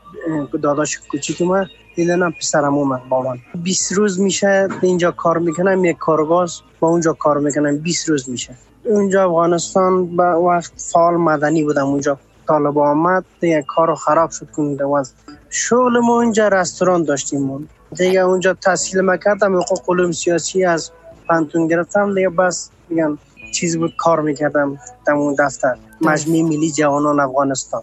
داداش 0.63 0.99
کوچیک 1.11 1.43
ما 1.43 1.65
یه 1.97 2.07
دونه 2.07 2.31
پسرم 2.31 2.75
من 2.89 3.01
با 3.09 3.23
من. 3.23 3.39
20 3.65 3.93
روز 3.93 4.21
میشه 4.21 4.69
اینجا 4.83 5.11
کار 5.11 5.39
می‌کنم 5.39 5.85
یک 5.85 5.99
کارگاز 5.99 6.61
با 6.81 6.89
اونجا 6.89 7.13
کار 7.13 7.39
می‌کنم 7.39 7.79
20 7.79 8.09
روز 8.09 8.31
میشه. 8.31 8.57
اونجا 8.85 9.25
افغانستان 9.25 10.17
با 10.17 10.43
وقت 10.43 10.73
فعال 10.93 11.17
مدنی 11.17 11.65
بودم 11.65 11.87
اونجا 11.87 12.19
طالب 12.49 12.79
آمد 12.79 13.25
دیگه 13.41 13.65
کارو 13.69 13.95
خراب 13.95 14.31
شد 14.31 14.51
کنده 14.51 14.85
شغل 15.51 15.99
ما 15.99 16.15
اونجا 16.15 16.49
رستوران 16.49 17.03
داشتیم 17.03 17.69
دیگه 17.97 18.21
اونجا 18.21 18.55
تحصیل 18.55 19.01
مکردم 19.01 19.57
حقوق 19.57 19.83
علوم 19.89 20.13
سیاسی 20.13 20.65
از 20.65 20.91
پنتون 21.29 21.67
گرفتم 21.67 22.15
دیگه 22.15 22.29
بس 22.29 22.71
میگن 22.89 23.19
چیز 23.55 23.79
بود 23.79 23.93
کار 23.99 24.21
می‌کردم 24.21 24.79
در 25.07 25.13
اون 25.13 25.37
دفتر. 25.39 25.75
مجموعه 26.01 26.43
ملی 26.43 26.71
جوانان 26.71 27.21
افغانستان. 27.21 27.83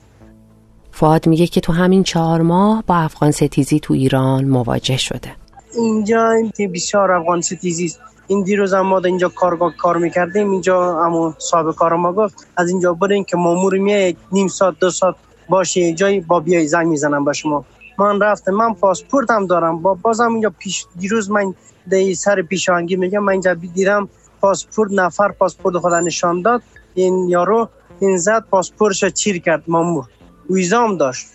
فعاد 0.91 1.27
میگه 1.27 1.48
که 1.48 1.62
تو 1.62 1.74
همین 1.74 2.03
چهار 2.03 2.41
ماه 2.41 2.84
با 2.88 2.95
افغان 2.95 3.31
ستیزی 3.31 3.79
تو 3.79 3.93
ایران 3.93 4.45
مواجه 4.45 4.98
شده. 4.98 5.36
اینجا 5.77 6.29
این 6.29 6.72
بسیار 6.72 7.12
افغان 7.12 7.41
ستیزی 7.41 7.86
است. 7.86 8.00
این 8.27 8.43
دیروز 8.43 8.74
هم 8.74 8.81
ما 8.81 9.00
اینجا 9.00 9.29
کارگاه 9.29 9.74
کار 9.77 9.98
می‌کردیم 9.98 10.51
اینجا 10.51 11.00
اما 11.00 11.36
صاحب 11.38 11.72
کار 11.72 11.95
ما 11.95 12.13
گفت. 12.13 12.48
از 12.57 12.69
اینجا 12.69 12.93
برین 12.93 13.24
که 13.24 13.38
مامور 13.38 13.77
میه 13.77 14.15
نیم 14.31 14.48
ساعت 14.48 14.79
دو 14.79 14.89
ساعت 14.89 15.15
باشه 15.50 15.94
جای 15.94 16.20
با 16.20 16.40
بیای 16.40 16.68
زنگ 16.68 16.88
می‌زنم 16.88 17.25
به 17.25 17.34
شما. 17.34 17.66
من 18.00 18.20
رفتم 18.22 18.52
من 18.52 18.74
پاسپورت 18.74 19.32
هم 19.32 19.48
دارم. 19.48 19.82
با 19.82 19.94
بازم 19.94 20.32
اینجا 20.32 20.54
پیش 20.60 20.86
دیروز 21.00 21.32
من 21.32 21.54
در 21.92 22.14
سر 22.14 22.42
پیشانگی 22.42 22.96
میگم 22.96 23.20
من 23.20 23.32
اینجا 23.32 23.54
دیدم 23.54 24.10
پاسپورت 24.42 24.92
نفر 24.92 25.32
پاسپورت 25.32 25.78
خدا 25.78 26.00
نشان 26.00 26.42
داد. 26.42 26.62
این 26.94 27.30
یارو 27.30 27.70
این 28.00 28.18
زد 28.18 28.46
پاسپورتش 28.52 29.06
چیر 29.06 29.42
کرد 29.42 29.64
مامور. 29.68 30.06
ویزام 30.50 30.98
داشت. 30.98 31.28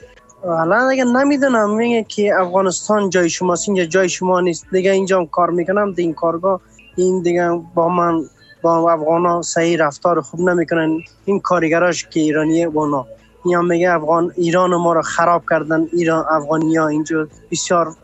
حالا 0.42 0.90
دیگه 0.90 1.04
نمی‌دونم 1.04 1.74
میگه 1.76 2.04
که 2.08 2.34
افغانستان 2.40 3.10
جای 3.10 3.30
شماست 3.30 3.68
اینجا 3.68 3.84
جای 3.84 4.08
شما 4.08 4.40
نیست. 4.40 4.66
دیگه 4.72 4.90
اینجا 4.90 5.24
کار 5.24 5.50
می‌کنم 5.50 5.92
در 5.92 6.00
این 6.00 6.14
کارگاه 6.14 6.60
این 6.96 7.22
دیگه 7.22 7.50
با 7.74 7.88
من 7.88 8.22
با 8.62 8.92
افغان 8.92 9.42
صحیح 9.42 9.78
رفتار 9.78 10.20
خوب 10.20 10.40
نمی‌کنن. 10.40 10.98
این 11.24 11.40
کارگراش 11.40 12.06
که 12.10 12.20
ایرانیه 12.20 12.66
اونا. 12.66 13.06
یا 13.44 13.62
میگه 13.62 13.90
افغان 13.90 14.32
ایران 14.36 14.70
ما 14.74 14.92
رو 14.92 15.02
خراب 15.02 15.42
کردن 15.50 15.86
ایران 15.92 16.24
افغانی 16.30 16.76
ها 16.76 16.88
اینجا 16.88 17.28
بسیار 17.50 17.94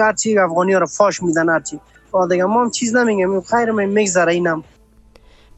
هرچی 0.00 0.38
افغانی 0.38 0.72
ها 0.72 0.78
رو 0.78 0.86
فاش 0.86 1.22
میدن 1.22 1.48
هرچی. 1.48 1.80
دیگه 2.30 2.44
ما 2.44 2.62
هم 2.62 2.70
چیز 2.70 2.96
نمیگم 2.96 3.40
خیر 3.40 3.70
من 3.70 3.84
میگذره 3.84 4.32
اینم. 4.32 4.64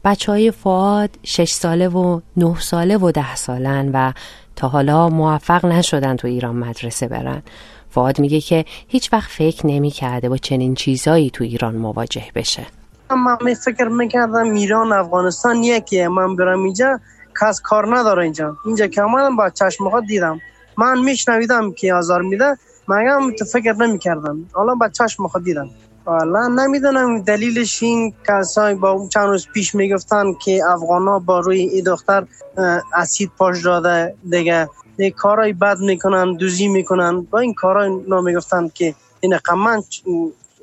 بچه 0.05 0.31
های 0.31 0.51
فعاد 0.51 1.09
شش 1.23 1.51
ساله 1.51 1.87
و 1.87 2.19
نه 2.37 2.59
ساله 2.59 2.97
و 2.97 3.11
ده 3.11 3.35
سالن 3.35 3.91
و 3.93 4.11
تا 4.55 4.67
حالا 4.67 5.09
موفق 5.09 5.65
نشدن 5.65 6.15
تو 6.15 6.27
ایران 6.27 6.55
مدرسه 6.55 7.07
برن. 7.07 7.43
فعاد 7.89 8.19
میگه 8.19 8.41
که 8.41 8.65
هیچ 8.87 9.13
وقت 9.13 9.29
فکر 9.29 9.67
نمی 9.67 9.91
کرده 9.91 10.29
با 10.29 10.37
چنین 10.37 10.75
چیزایی 10.75 11.29
تو 11.29 11.43
ایران 11.43 11.75
مواجه 11.75 12.25
بشه. 12.35 12.65
من 13.09 13.53
فکر 13.53 13.87
می‌کردم 13.87 14.51
ایران 14.51 14.93
افغانستان 14.93 15.63
یکیه. 15.63 16.07
من 16.07 16.35
برم 16.35 16.63
اینجا 16.63 16.99
کس 17.41 17.61
کار 17.61 17.97
نداره 17.97 18.23
اینجا. 18.23 18.57
اینجا 18.65 18.87
که 18.87 19.01
آمدم 19.01 19.35
با 19.35 19.49
چشم 19.49 19.89
خود 19.89 20.05
دیدم. 20.05 20.39
من 20.77 20.99
میشنویدم 20.99 21.71
که 21.71 21.93
آزار 21.93 22.21
میده. 22.21 22.57
مگم 22.87 23.31
تو 23.39 23.45
فکر 23.45 23.73
نمی‌کردم. 23.73 24.49
حالا 24.53 24.75
با 24.75 24.89
چشم 24.89 25.27
خود 25.27 25.43
دیدم. 25.43 25.69
والا 26.05 26.47
نمی‌دونم 26.47 27.21
دلیلش 27.21 27.83
این 27.83 28.13
کسایی 28.27 28.75
با 28.75 28.91
اون 28.91 29.09
چند 29.09 29.27
روز 29.27 29.47
پیش 29.53 29.75
می‌گفتن 29.75 30.33
که 30.33 30.61
افغانا 30.67 31.19
با 31.19 31.39
روی 31.39 31.59
این 31.59 31.83
دختر 31.83 32.25
اسید 32.95 33.31
پاش 33.37 33.63
داده 33.63 34.15
دیگه. 34.29 34.69
یک 34.97 35.15
کارای 35.15 35.53
بد 35.53 35.79
می‌کنن 35.79 36.33
دوزی 36.33 36.67
می‌کنن. 36.67 37.21
با 37.21 37.39
این 37.39 37.53
کارای 37.53 37.91
نا 38.07 38.21
می‌گفتن 38.21 38.69
که 38.73 38.95
این 39.19 39.37
قمان 39.37 39.83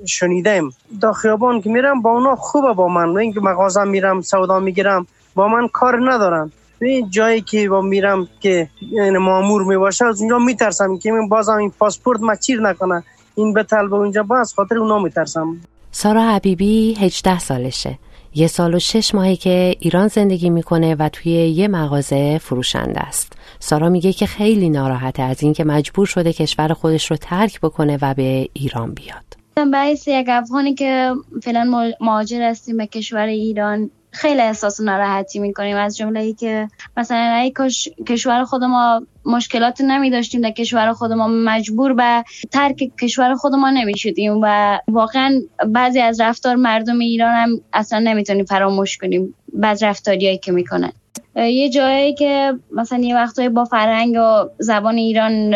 شنیدم. 0.07 0.71
دا 1.01 1.13
خیابان 1.13 1.61
که 1.61 1.71
میرم 1.71 2.03
با 2.03 2.11
اونا 2.11 2.37
خوبه 2.37 2.73
با 2.73 2.89
من 2.89 3.17
اینکه 3.17 3.41
مغازه 3.41 3.85
میرم 3.85 4.21
سودا 4.21 4.61
می‌گیرم. 4.61 5.07
با 5.35 5.49
من 5.49 5.69
کار 5.69 6.13
ندارن. 6.13 6.53
این 6.83 7.11
جایی 7.11 7.41
که 7.41 7.69
با 7.69 7.81
میرم 7.81 8.29
که 8.41 8.69
این 8.81 9.19
مامور 9.19 9.65
می‌باشه 9.65 10.05
از 10.05 10.21
اونجا 10.21 10.39
میترسم 10.39 10.99
که 10.99 11.13
من 11.13 11.29
بازم 11.29 11.57
این 11.57 11.73
پاسپورت 11.79 12.21
ما 12.21 12.35
چیر 12.35 12.61
نکنه. 12.61 13.05
این 13.35 13.53
به 13.53 13.63
طلب 13.63 13.95
اونجا 13.95 14.23
باز 14.23 14.55
خاطر 14.55 14.79
اونا 14.79 14.99
میترسم. 14.99 15.57
سارا 15.91 16.23
حبیبی 16.23 16.95
18 17.01 17.39
سالشه. 17.39 17.99
یه 18.35 18.47
سال 18.47 18.75
و 18.75 18.79
شش 18.79 19.15
ماهی 19.15 19.37
که 19.37 19.77
ایران 19.81 20.09
زندگی 20.09 20.51
می‌کنه 20.51 20.95
و 20.95 21.09
توی 21.09 21.33
یه 21.33 21.69
مغازه 21.69 22.39
فروشنده 22.39 23.01
است. 23.01 23.33
سارا 23.59 23.89
میگه 23.89 24.13
که 24.13 24.27
خیلی 24.27 24.69
ناراحته 24.69 25.23
از 25.23 25.43
اینکه 25.43 25.65
مجبور 25.65 26.07
شده 26.07 26.33
کشور 26.33 26.73
خودش 26.73 27.11
رو 27.11 27.17
ترک 27.17 27.61
بکنه 27.61 27.99
و 28.03 28.15
به 28.15 28.49
ایران 28.53 28.95
بیاد. 28.95 29.37
باعث 29.73 30.09
یک 30.09 30.27
افغانی 30.29 30.75
که 30.75 31.13
فعلا 31.43 31.93
مهاجر 32.01 32.43
هستیم 32.43 32.77
به 32.77 32.87
کشور 32.87 33.27
ایران 33.27 33.91
خیلی 34.17 34.41
احساس 34.41 34.81
ناراحتی 34.81 35.39
می‌کنیم 35.39 35.77
از 35.77 35.97
جمله 35.97 36.21
ای 36.21 36.35
که 36.35 36.69
مثلا 36.97 37.35
ای 37.35 37.53
کشور 38.07 38.45
خود 38.45 38.65
ما 38.65 39.03
مشکلات 39.25 39.81
نمی 39.81 40.11
داشتیم 40.11 40.41
در 40.41 40.51
کشور 40.51 40.93
خود 40.93 41.13
ما 41.13 41.29
مجبور 41.29 41.95
به 41.95 42.25
ترک 42.53 42.77
کشور 43.01 43.35
خود 43.35 43.55
ما 43.55 43.71
نمی 43.71 43.99
شدیم 43.99 44.41
و 44.43 44.79
واقعا 44.89 45.41
بعضی 45.67 46.01
از 46.01 46.21
رفتار 46.21 46.57
مردم 46.57 46.99
ایران 46.99 47.35
هم 47.35 47.61
اصلا 47.73 47.99
نمی‌تونیم 47.99 48.45
فراموش 48.45 48.97
کنیم 48.97 49.35
بعض 49.53 49.83
رفتاریایی 49.83 50.39
که 50.39 50.53
می‌کنن. 50.53 50.93
یه 51.37 51.71
جایی 51.71 52.15
که 52.15 52.53
مثلا 52.73 52.99
یه 52.99 53.15
وقتایی 53.15 53.49
با 53.49 53.65
فرهنگ 53.65 54.17
و 54.17 54.49
زبان 54.59 54.97
ایران 54.97 55.51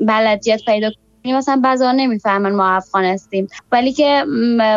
بلدیت 0.00 0.60
پیدا 0.66 0.90
یعنی 1.26 1.38
مثلا 1.38 1.60
بعضا 1.64 1.92
نمی‌فهمن 1.92 2.52
ما 2.52 2.68
افغان 2.68 3.04
هستیم. 3.04 3.48
ولی 3.72 3.92
که 3.92 4.24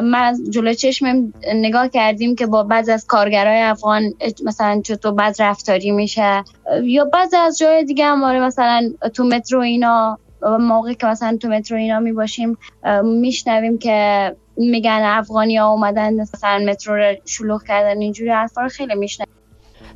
ما 0.04 0.34
جلو 0.50 0.74
چشم 0.74 1.34
نگاه 1.56 1.88
کردیم 1.88 2.36
که 2.36 2.46
با 2.46 2.64
بعض 2.64 2.90
از 2.90 3.06
کارگرای 3.06 3.62
افغان 3.62 4.14
مثلا 4.46 4.82
چطور 4.86 5.12
بعض 5.12 5.42
رفتاری 5.42 5.92
میشه. 5.92 6.44
یا 6.84 7.06
بعض 7.06 7.34
از 7.34 7.58
جای 7.58 7.84
دیگه 7.84 8.06
هم 8.06 8.24
آره 8.24 8.40
مثلا 8.40 8.90
تو 9.14 9.24
مترو 9.24 9.60
اینا 9.60 10.18
موقعی 10.60 10.96
که 10.96 11.08
مثلا 11.08 11.38
تو 11.38 11.48
مترو 11.48 11.78
اینا 11.78 12.00
می 12.00 12.12
باشیم 12.12 12.58
میشنویم 13.04 13.78
که 13.78 14.36
میگن 14.58 15.02
افغانی 15.04 15.58
ها 15.58 15.72
اومدن 15.72 16.14
مثلا 16.14 16.60
مترو 16.68 16.96
رو 16.96 17.16
شلوغ 17.26 17.64
کردن 17.64 18.02
اینجوری 18.02 18.30
حرفا 18.30 18.62
رو 18.62 18.70
خیلی 18.70 18.96
میشنویم. 18.96 19.39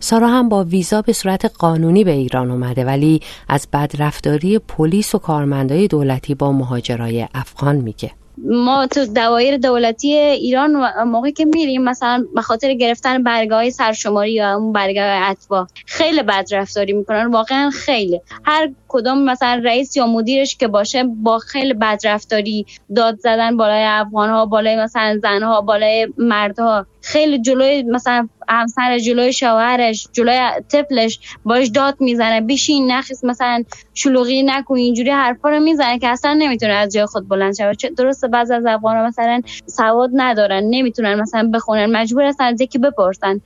سارا 0.04 0.28
هم 0.28 0.50
با 0.50 0.64
ویزا 0.64 1.02
به 1.02 1.14
صورت 1.14 1.46
قانونی 1.46 2.04
به 2.04 2.12
ایران 2.12 2.52
اومده 2.52 2.86
ولی 2.86 3.20
از 3.50 3.68
بدرفتاری 3.74 4.60
پلیس 4.60 5.16
و 5.16 5.18
کارمندای 5.18 5.88
دولتی 5.88 6.36
با 6.36 6.52
مهاجرای 6.52 7.28
افغان 7.34 7.76
میگه. 7.76 8.12
ما 8.38 8.88
تو 8.88 9.06
دوایر 9.06 9.58
دولتی 9.58 10.14
ایران 10.14 10.72
موقعی 11.04 11.32
که 11.32 11.46
میریم 11.46 11.84
مثلا 11.84 12.26
به 12.36 12.42
خاطر 12.42 12.74
گرفتن 12.74 13.24
برگاه 13.24 13.58
های 13.58 13.72
سرشماری 13.72 14.32
یا 14.32 14.56
اون 14.56 14.74
برگاه 14.74 15.30
اتبا 15.30 15.68
خیلی 15.86 16.24
بد 16.24 16.48
رفتاری 16.52 16.94
می‌کنن 16.94 17.32
واقعا 17.32 17.70
خیلی. 17.70 18.22
هر 18.46 18.70
کدوم 18.88 19.24
مثلا 19.26 19.62
رئیس 19.66 19.98
یا 19.98 20.08
مدیرش 20.08 20.58
که 20.58 20.68
باشه 20.68 21.04
با 21.04 21.40
خیلی 21.40 21.74
بد 21.74 22.00
رفتاری 22.04 22.66
داد 22.96 23.20
زدن 23.20 23.58
بالای 23.58 23.84
افغان 23.86 24.30
ها 24.30 24.46
بالای 24.46 24.76
مثلا 24.76 25.20
زن 25.22 25.44
ها 25.44 25.62
بالای 25.62 26.08
مردها. 26.18 26.86
خیلی 27.04 27.42
جلوی 27.42 27.84
مثلا 27.84 28.30
همسر 28.50 29.00
جلوی 29.00 29.34
شوهرش 29.34 30.08
جلوی 30.14 30.40
طفلش 30.72 31.20
باش 31.46 31.68
داد 31.68 31.96
می‌زنه 32.00 32.42
بشین 32.42 32.92
نخیس 32.92 33.24
مثلا 33.24 33.64
شلوغی 33.94 34.44
نکن 34.44 34.76
اینجوری 34.76 35.10
حرفا 35.12 35.50
رو 35.50 35.60
می‌زنه 35.60 36.00
که 36.00 36.08
اصلا 36.08 36.34
نمی‌تونه 36.34 36.74
از 36.74 36.94
جای 36.94 37.06
خود 37.06 37.30
بلند 37.30 37.56
شه. 37.56 37.90
درسته 37.98 38.28
بعض 38.28 38.52
از 38.52 38.66
افغان 38.66 39.06
مثلا 39.08 39.42
سواد 39.68 40.10
ندارن 40.14 40.64
نمی‌تونن 40.64 41.22
مثلا 41.22 41.52
بخونن 41.54 41.86
مجبور 41.86 42.24
هستن 42.24 42.44
از 42.44 42.62
یکی 42.62 42.78
بپرسن. 42.78 43.42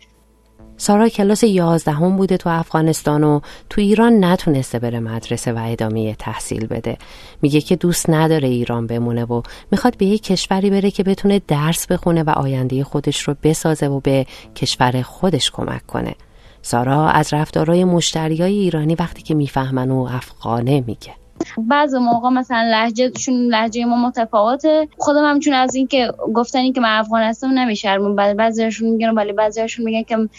سارا 0.77 1.09
کلاس 1.09 1.43
یازدهم 1.43 2.17
بوده 2.17 2.37
تو 2.37 2.49
افغانستان 2.49 3.23
و 3.23 3.39
تو 3.69 3.81
ایران 3.81 4.23
نتونسته 4.23 4.79
بره 4.79 4.99
مدرسه 4.99 5.53
و 5.53 5.63
ادامه 5.65 6.15
تحصیل 6.15 6.65
بده. 6.67 6.97
میگه 7.41 7.61
که 7.61 7.75
دوست 7.75 8.09
نداره 8.09 8.47
ایران 8.47 8.87
بمونه 8.87 9.25
و 9.25 9.41
می‌خواد 9.71 9.97
به 9.97 10.05
یک 10.05 10.23
کشوری 10.23 10.69
بره 10.69 10.91
که 10.91 11.03
بتونه 11.03 11.41
درس 11.47 11.87
بخونه 11.87 12.23
و 12.23 12.29
آینده 12.29 12.83
خودش 12.83 13.21
رو 13.21 13.35
بسازه 13.43 13.87
و 13.87 13.99
به 13.99 14.25
کشور 14.55 15.01
خودش 15.01 15.51
کمک 15.51 15.85
کنه. 15.85 16.15
سارا 16.61 17.09
از 17.09 17.33
رفتارهای 17.33 17.83
مشتریای 17.83 18.53
ایرانی 18.53 18.95
وقتی 18.95 19.21
که 19.21 19.35
می‌فهمن 19.35 19.91
و 19.91 20.07
افغانه 20.11 20.83
میگه. 20.87 21.13
بعض 21.57 21.95
موقع 21.95 22.29
مثلا 22.29 22.69
لهجهشون 22.71 23.47
لهجه 23.47 23.85
ما 23.85 24.07
متفاوته. 24.07 24.87
خودم 24.97 25.29
هم 25.29 25.39
چون 25.39 25.53
از 25.53 25.75
اینکه 25.75 26.11
گفتن 26.33 26.59
این 26.59 26.73
که 26.73 26.81
من 26.81 26.99
افغان 26.99 27.21
هستم 27.21 27.47
نمیشرمون 27.47 28.15
بعد 28.15 28.37
بعضیشون 28.37 28.89
میگن 28.89 29.09
ولی 29.09 29.33
بعضیشون 29.33 29.85
میگن 29.85 30.03
که 30.03 30.29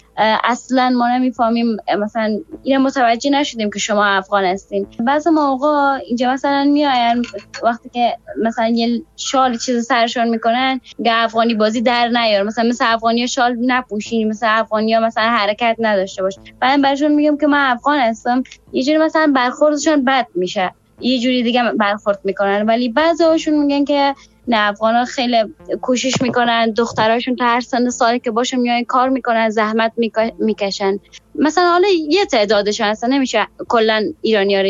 اصلا 0.43 0.89
ما 0.89 1.09
نمی‌فهمیم 1.09 1.77
مثلا 1.99 2.39
این 2.63 2.77
متوجه 2.77 3.29
نشدیم 3.29 3.69
که 3.69 3.79
شما 3.79 4.05
افغان 4.05 4.45
هستین. 4.45 4.87
بعض 4.99 5.27
موقع 5.27 5.67
اینجا 6.07 6.33
مثلا 6.33 6.63
میاین 6.63 7.25
وقتی 7.63 7.89
که 7.89 8.17
مثلا 8.43 8.67
یه 8.67 9.01
شال 9.15 9.57
چیز 9.57 9.85
سرشون 9.85 10.29
می‌کنن 10.29 10.81
که 11.03 11.11
افغانی 11.13 11.53
بازی 11.53 11.81
در 11.81 12.07
نیار. 12.07 12.43
مثلا 12.43 12.69
مثل 12.69 12.85
افغانی 12.87 13.27
شال 13.27 13.55
نپوشین 13.61 14.27
مثل 14.27 14.47
افغانی 14.49 14.99
مثلا 14.99 15.23
حرکت 15.23 15.75
نداشته 15.79 16.21
باش. 16.21 16.35
بعد 16.59 16.81
برشون 16.81 17.11
میگم 17.11 17.37
که 17.37 17.47
من 17.47 17.71
افغان 17.71 17.99
هستم. 17.99 18.43
یه 18.73 18.83
جوری 18.83 18.97
مثلا 18.97 19.31
برخوردشون 19.35 20.05
بد 20.05 20.27
میشه. 20.35 20.71
یه 20.99 21.19
جوری 21.19 21.43
دیگه 21.43 21.63
برخورد 21.79 22.19
می‌کنن. 22.23 22.65
ولی 22.65 22.89
بعضی 22.89 23.23
هاشون 23.23 23.53
میگن 23.65 23.85
که 23.85 24.15
نه 24.47 24.57
افغان 24.69 24.95
ها 24.95 25.05
خیلی 25.05 25.37
کوشش 25.81 26.21
می‌کنن 26.21 26.71
دختراشون 26.71 27.35
تا 27.35 27.45
هر 27.45 27.59
سن 27.59 27.89
سالی 27.89 28.19
که 28.19 28.31
باشه 28.31 28.57
میان 28.57 28.83
کار 28.83 29.09
می‌کنن 29.09 29.49
زحمت 29.49 29.91
می‌کشن. 30.39 30.99
مثلا 31.35 31.71
حالا 31.71 31.87
یه 32.09 32.25
تعدادشون 32.25 32.87
اصلا 32.87 33.09
نمیشه 33.15 33.47
کلا 33.67 34.03
ایرانی 34.21 34.55
ها 34.55 34.63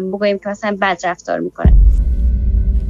بگوییم 0.00 0.38
که 0.38 0.48
مثلا 0.48 0.76
بد 0.80 1.00
رفتار 1.04 1.40
می‌کنن. 1.40 1.83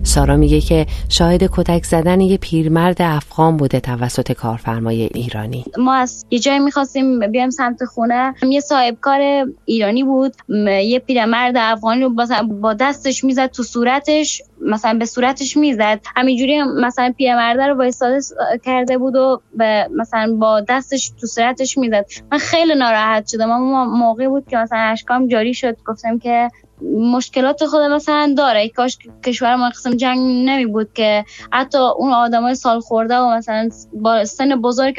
سارا 0.04 0.36
میگه 0.36 0.60
که 0.60 0.86
شاهد 1.08 1.50
کتک 1.52 1.84
زدن 1.84 2.20
یه 2.20 2.36
پیرمرد 2.36 3.02
افغان 3.02 3.56
بوده 3.56 3.80
توسط 3.80 4.32
کارفرمای 4.32 5.02
ایرانی. 5.02 5.64
ما 5.78 5.94
از 5.94 6.24
یه 6.30 6.38
جایی 6.38 6.58
می‌خواستیم 6.58 7.30
بیایم 7.30 7.50
سمت 7.50 7.84
خونه. 7.84 8.34
یه 8.48 8.60
صاحب 8.60 8.96
کار 9.00 9.46
ایرانی 9.64 10.04
بود. 10.04 10.34
یه 10.66 10.98
پیرمرد 10.98 11.54
افغانی 11.56 12.02
رو 12.02 12.14
با 12.60 12.74
دستش 12.74 13.24
می‌زد 13.24 13.46
تو 13.46 13.62
صورتش 13.62 14.42
مثلا 14.60 14.98
به 14.98 15.04
صورتش 15.04 15.56
می‌زد. 15.56 16.00
همینجوری 16.16 16.62
مثلا 16.62 17.12
پیرمرده 17.18 17.66
رو 17.66 17.78
وایساده 17.78 18.20
کرده 18.64 18.98
بود 18.98 19.16
و 19.16 19.40
به 19.54 19.88
مثلا 19.96 20.36
با 20.40 20.60
دستش 20.60 21.12
تو 21.20 21.26
صورتش 21.26 21.78
می‌زد. 21.78 22.06
من 22.32 22.38
خیلی 22.38 22.74
ناراحت 22.74 23.26
شدم. 23.26 23.50
اما 23.50 23.84
موقع 23.84 24.28
بود 24.28 24.48
که 24.48 24.56
مثلا 24.56 24.78
اشکام 24.78 25.28
جاری 25.28 25.54
شد. 25.54 25.76
گفتم 25.86 26.18
که 26.18 26.50
مشکلات 26.82 27.66
خود 27.66 27.80
مثلا 27.80 28.34
داره. 28.38 28.68
کاش 28.68 28.98
کشور 29.24 29.56
ما 29.56 29.68
قسم 29.68 29.90
جنگ 29.96 30.18
نمی 30.48 30.66
بود 30.66 30.92
که 30.92 31.24
حتی 31.52 31.78
اون 31.78 32.12
آدمای 32.12 32.54
سال 32.54 32.80
خورده 32.80 33.16
و 33.16 33.36
مثلا 33.36 33.68
با 33.92 34.24
سن 34.24 34.60
بزرگ 34.60 34.96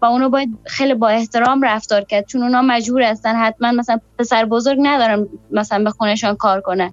با 0.00 0.08
اونو 0.08 0.28
باید 0.28 0.58
خیلی 0.66 0.94
با 0.94 1.08
احترام 1.08 1.62
رفتار 1.64 2.04
کرد. 2.04 2.26
چون 2.26 2.42
اونا 2.42 2.62
مجبور 2.62 3.02
هستن 3.02 3.34
حتما 3.34 3.72
مثلا 3.72 3.98
پسر 4.18 4.44
بزرگ 4.44 4.78
ندارن 4.82 5.28
مثلا 5.50 5.84
به 5.84 5.90
خونشان 5.90 6.36
کار 6.36 6.60
کنه 6.60 6.92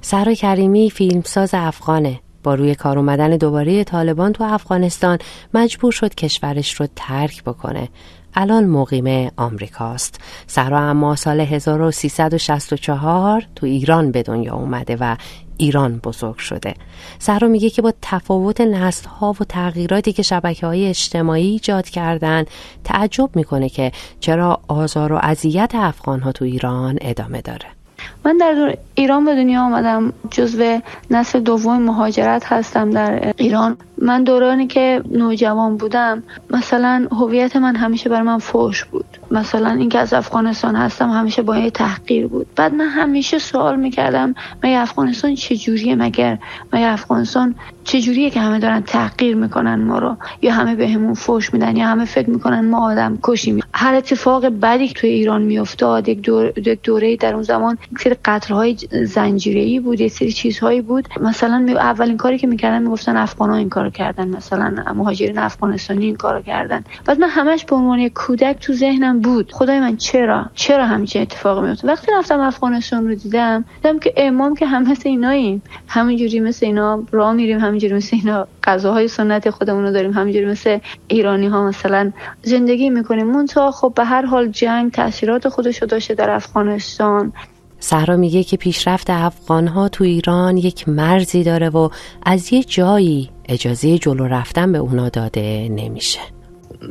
سرا 0.00 0.34
کریمی 0.34 0.90
فیلمساز 0.90 1.50
افغانه. 1.54 2.21
با 2.42 2.54
روی 2.54 2.74
کار 2.74 2.98
اومدن 2.98 3.36
دوباره 3.36 3.84
طالبان 3.84 4.32
تو 4.32 4.44
افغانستان 4.44 5.18
مجبور 5.54 5.92
شد 5.92 6.14
کشورش 6.14 6.74
رو 6.74 6.86
ترک 6.96 7.44
بکنه. 7.44 7.88
الان 8.34 8.66
مقیم 8.66 9.30
آمریکاست. 9.36 10.20
سرا 10.46 10.78
اما 10.78 11.16
سال 11.16 11.40
1364 11.40 13.46
تو 13.56 13.66
ایران 13.66 14.12
به 14.12 14.22
دنیا 14.22 14.54
اومده 14.54 14.96
و 15.00 15.16
ایران 15.56 15.98
بزرگ 15.98 16.36
شده. 16.36 16.74
سرا 17.18 17.48
میگه 17.48 17.70
که 17.70 17.82
با 17.82 17.92
تفاوت 18.02 18.60
نسل 18.60 19.08
ها 19.08 19.34
و 19.40 19.44
تغییراتی 19.48 20.12
که 20.12 20.22
شبکه 20.22 20.66
های 20.66 20.86
اجتماعی 20.86 21.46
ایجاد 21.46 21.88
کردن 21.88 22.44
تعجب 22.84 23.30
می‌کنه 23.34 23.68
که 23.68 23.92
چرا 24.20 24.60
آزار 24.68 25.12
و 25.12 25.18
اذیت 25.22 25.72
افغان 25.74 26.20
ها 26.20 26.32
تو 26.32 26.44
ایران 26.44 26.98
ادامه 27.00 27.40
داره. 27.40 27.81
من 28.24 28.36
در 28.36 28.76
ایران 28.94 29.24
به 29.24 29.34
دنیا 29.34 29.62
آمدم 29.62 30.12
جزو 30.30 30.80
نسل 31.10 31.40
دوم 31.40 31.82
مهاجرت 31.82 32.52
هستم 32.52 32.90
در 32.90 33.32
ایران. 33.36 33.76
من 33.98 34.24
دورانی 34.24 34.66
که 34.66 35.02
نوجوان 35.10 35.76
بودم 35.76 36.22
مثلا 36.50 37.08
هویت 37.12 37.56
من 37.56 37.76
همیشه 37.76 38.08
بر 38.08 38.22
من 38.22 38.38
فوش 38.38 38.84
بود. 38.84 39.18
مثلا 39.32 39.70
اینکه 39.70 39.98
از 39.98 40.12
افغانستان 40.14 40.76
هستم 40.76 41.10
همیشه 41.10 41.42
با 41.42 41.70
تحقیر 41.70 42.26
بود. 42.26 42.46
بعد 42.56 42.74
من 42.74 42.88
همیشه 42.88 43.38
سوال 43.38 43.76
می‌کردم 43.76 44.34
مگه 44.62 44.78
افغانستان 44.78 45.34
چجوریه؟ 45.34 45.94
مگر 45.94 46.38
مگه 46.72 46.86
افغانستان 46.86 47.54
چجوریه 47.84 48.30
که 48.30 48.40
همه 48.40 48.58
دارن 48.58 48.80
تحقیر 48.80 49.36
می‌کنن 49.36 49.74
ما 49.74 49.98
رو؟ 49.98 50.16
یا 50.42 50.52
همه 50.52 50.74
بهمون 50.74 51.08
به 51.08 51.14
فوش 51.14 51.54
میدن 51.54 51.76
یا 51.76 51.86
همه 51.86 52.04
فکر 52.04 52.30
می‌کنن 52.30 52.70
ما 52.70 52.90
آدم 52.90 53.18
کشیم 53.22 53.60
هر 53.74 53.94
اتفاق 53.94 54.46
بدی 54.46 54.88
توی 54.88 55.10
ایران 55.10 55.42
میافتاد 55.42 56.08
یک, 56.08 56.20
دور، 56.20 56.52
دوره 56.82 57.16
در 57.16 57.34
اون 57.34 57.42
زمان 57.42 57.78
یک 57.92 58.16
سری 58.52 59.04
زنجیره 59.04 59.80
بود 59.80 60.00
یک 60.00 60.12
سری 60.12 60.32
چیزهایی 60.32 60.80
بود. 60.80 61.08
مثلا 61.20 61.66
اولین 61.68 62.16
کاری 62.16 62.38
که 62.38 62.46
می‌کردن 62.46 62.82
می‌گفتن 62.82 63.16
افغان 63.16 63.50
ها 63.50 63.56
این 63.56 63.68
کارو 63.68 63.90
کردن 63.90 64.28
مثلا 64.28 64.74
مهاجرین 64.94 65.38
افغانستانی 65.38 66.04
این 66.04 66.16
کارو 66.16 66.42
کردن. 66.42 66.84
بعد 67.04 67.20
من 67.20 67.28
همش 67.28 67.64
به 67.64 67.76
عنوان 67.76 68.08
کودک 68.08 68.56
تو 68.60 68.72
ذهنم 68.72 69.21
بود. 69.22 69.52
خدای 69.52 69.80
من 69.80 69.96
چرا؟ 69.96 70.46
چرا 70.54 70.86
همچین 70.86 71.22
اتفاقی 71.22 71.68
میفته؟ 71.68 71.88
وقتی 71.88 72.12
رفتم 72.12 72.40
افغانستان 72.40 73.08
رو 73.08 73.14
دیدم 73.14 73.64
دیدم 73.82 73.98
که 73.98 74.14
امام 74.16 74.54
که 74.54 74.66
هم 74.66 74.90
مثل 74.90 75.08
ایناییم 75.08 75.62
همینجوری 75.88 76.40
مثل 76.40 76.66
اینا 76.66 77.02
راه 77.12 77.32
میریم 77.32 77.58
همینجوری 77.58 77.94
مثل 77.94 78.16
اینا 78.16 78.46
غذاهای 78.64 79.08
سنتی 79.08 79.50
خودمون 79.50 79.84
رو 79.84 79.92
داریم 79.92 80.12
همینجوری 80.12 80.46
مثل 80.46 80.78
ایرانی 81.08 81.46
ها 81.46 81.68
مثلا 81.68 82.12
زندگی 82.42 82.90
می‌کنیم. 82.90 83.26
منتها 83.26 83.70
خب 83.70 83.92
به 83.96 84.04
هر 84.04 84.26
حال 84.26 84.48
جنگ 84.48 84.92
تاثیرات 84.92 85.48
خودش 85.48 85.82
رو 85.82 85.88
داشته 85.88 86.14
در 86.14 86.30
افغانستان. 86.30 87.32
سهرا 87.78 88.16
میگه 88.16 88.44
که 88.44 88.56
پیشرفت 88.56 89.10
افغان 89.10 89.66
ها 89.68 89.88
تو 89.88 90.04
ایران 90.04 90.56
یک 90.56 90.88
مرزی 90.88 91.44
داره 91.44 91.68
و 91.68 91.88
از 92.22 92.52
یه 92.52 92.62
جایی 92.62 93.30
اجازه 93.48 93.98
جلو 93.98 94.26
رفتن 94.26 94.72
به 94.72 94.78
اونا 94.78 95.08
داده 95.08 95.68
نمیشه. 95.68 96.20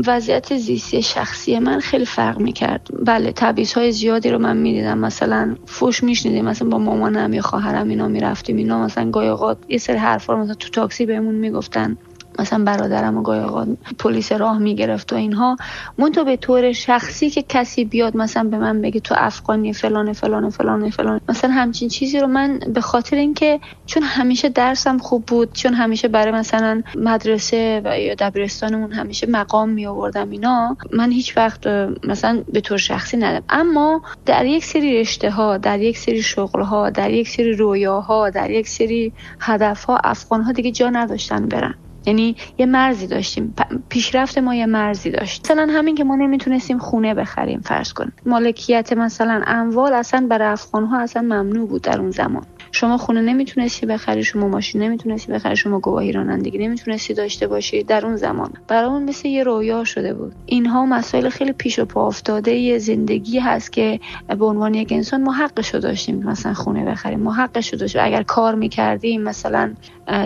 وضعیت 0.08 0.58
زیستی 0.58 1.02
شخصی 1.02 1.60
من 1.60 1.80
خیلی 1.80 2.06
فرق 2.06 2.40
می‌کرد. 2.40 2.88
بله 3.06 3.32
تبعیض 3.36 3.74
های 3.74 3.92
زیادی 3.92 4.30
رو 4.30 4.38
من 4.38 4.58
می‌دیدم. 4.58 4.98
مثلا 4.98 5.56
فوش 5.66 6.04
میشنیدیم 6.04 6.46
مثلا 6.46 6.70
با 6.70 6.78
مامانم 6.78 7.34
یا 7.34 7.42
خواهرم 7.42 7.90
اینا 7.90 8.08
می‌رفتیم. 8.08 8.58
اینا 8.58 8.84
مثلا 8.86 9.12
گاهی 9.12 9.56
یه 9.70 9.78
سری 9.78 9.98
حرفا 9.98 10.36
مثلا 10.36 10.54
تو 10.54 10.70
تاکسی 10.70 11.06
بهمون 11.06 11.36
می‌گفتن. 11.36 11.98
مثلا 12.40 12.64
برادرم 12.64 13.18
و 13.18 13.22
گاهی 13.22 13.78
پلیس 14.00 14.32
راه 14.32 14.58
می‌گرفت 14.58 15.14
و 15.14 15.16
اینها. 15.16 15.58
من 15.98 16.12
تو 16.12 16.24
به 16.24 16.38
طور 16.38 16.72
شخصی 16.72 17.30
که 17.30 17.42
کسی 17.50 17.86
بیاد 17.86 18.18
مثلا 18.18 18.44
به 18.44 18.58
من 18.58 18.82
بگه 18.82 19.00
تو 19.00 19.16
افغانی 19.18 19.74
فلان 19.74 20.14
فلان 20.14 20.50
فلان 20.50 20.90
فلان 20.90 21.22
مثلا 21.30 21.52
همچین 21.52 21.90
چیزی 21.90 22.20
رو 22.20 22.28
من 22.28 22.60
به 22.74 22.82
خاطر 22.82 23.18
اینکه 23.18 23.60
چون 23.86 24.04
همیشه 24.04 24.50
درسم 24.50 24.98
خوب 24.98 25.26
بود 25.26 25.54
چون 25.54 25.74
همیشه 25.74 26.08
برای 26.08 26.32
مثلا 26.34 26.84
مدرسه 26.96 27.82
و 27.86 28.00
یا 28.00 28.16
دبیرستانمون 28.20 28.92
همیشه 28.94 29.28
مقام 29.28 29.70
می 29.70 29.86
آوردم 29.86 30.30
اینا 30.30 30.78
من 30.92 31.12
هیچ 31.12 31.38
وقت 31.38 31.68
مثلا 32.04 32.44
به 32.54 32.62
طور 32.62 32.78
شخصی 32.78 33.18
ندم 33.18 33.44
اما 33.50 34.02
در 34.26 34.46
یک 34.46 34.66
سری 34.66 35.00
رشته 35.00 35.32
ها 35.32 35.58
در 35.58 35.80
یک 35.80 35.98
سری 35.98 36.22
شغل 36.22 36.62
ها 36.62 36.90
در 36.90 37.12
یک 37.12 37.30
سری 37.30 37.54
رویاها 37.54 38.30
در 38.30 38.52
یک 38.52 38.68
سری 38.68 39.14
هدف 39.40 39.84
ها 39.84 39.98
افغان 40.04 40.42
ها 40.42 40.52
دیگه 40.52 40.72
جا 40.72 40.90
نداشتن 40.90 41.46
برن. 41.46 41.76
یعنی 42.06 42.36
یه 42.58 42.66
مرزی 42.66 43.08
داشتیم. 43.08 43.56
پیشرفت 43.90 44.38
ما 44.38 44.56
یه 44.56 44.66
مرزی 44.66 45.12
داشت. 45.12 45.52
مثلا 45.52 45.68
همین 45.72 45.96
که 45.96 46.04
ما 46.04 46.16
نمی‌تونستیم 46.16 46.78
خونه 46.78 47.14
بخریم 47.14 47.62
فرض 47.62 47.94
کن. 47.94 48.12
مالکیت 48.26 48.94
مثلا 48.94 49.44
اموال 49.48 49.94
اصلا 49.94 50.28
برای 50.30 50.48
افغان 50.48 50.86
ها 50.86 51.00
اصلا 51.02 51.22
ممنوع 51.22 51.68
بود 51.68 51.82
در 51.82 52.00
اون 52.00 52.12
زمان. 52.12 52.46
شما 52.72 52.98
خونه 52.98 53.22
نمی‌تونستی 53.22 53.86
بخری 53.86 54.24
شما 54.24 54.48
ماشین 54.48 54.82
نمی‌تونستی 54.82 55.32
بخری 55.32 55.56
شما 55.56 55.80
گواهی 55.80 56.12
رانندگی 56.12 56.58
نمی‌تونستی 56.58 57.14
داشته 57.14 57.48
باشی 57.48 57.84
در 57.84 58.06
اون 58.06 58.16
زمان. 58.16 58.54
برامون 58.68 59.04
مثل 59.04 59.28
یه 59.28 59.44
رویا 59.44 59.84
شده 59.84 60.14
بود. 60.14 60.36
اینها 60.46 60.86
مسائل 60.86 61.30
خیلی 61.30 61.52
پیش 61.52 61.80
و 61.80 61.86
پا 61.86 62.08
افتاده 62.08 62.78
زندگی 62.78 63.40
هست 63.40 63.72
که 63.72 64.00
به 64.28 64.46
عنوان 64.46 64.74
یک 64.74 64.92
انسان 64.92 65.24
ما 65.24 65.32
حقش 65.32 65.76
داشتیم 65.76 66.24
مثلا 66.24 66.54
خونه 66.54 66.86
بخریم. 66.86 67.20
ما 67.20 67.34
حقش 67.34 67.74
داشتیم. 67.74 68.02
اگر 68.04 68.24
کار 68.24 68.56
می‌کردیم 68.56 69.22
مثلا 69.22 69.74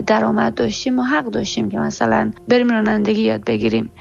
درآمد 0.07 0.53
داشتیم 0.53 0.95
ما 0.95 1.03
حق 1.03 1.25
داشتیم 1.25 1.69
که 1.69 1.79
مثلا 1.79 2.31
بریم 2.47 2.69
رانندگی 2.69 3.21
یاد 3.21 3.43
بگیریم. 3.43 3.91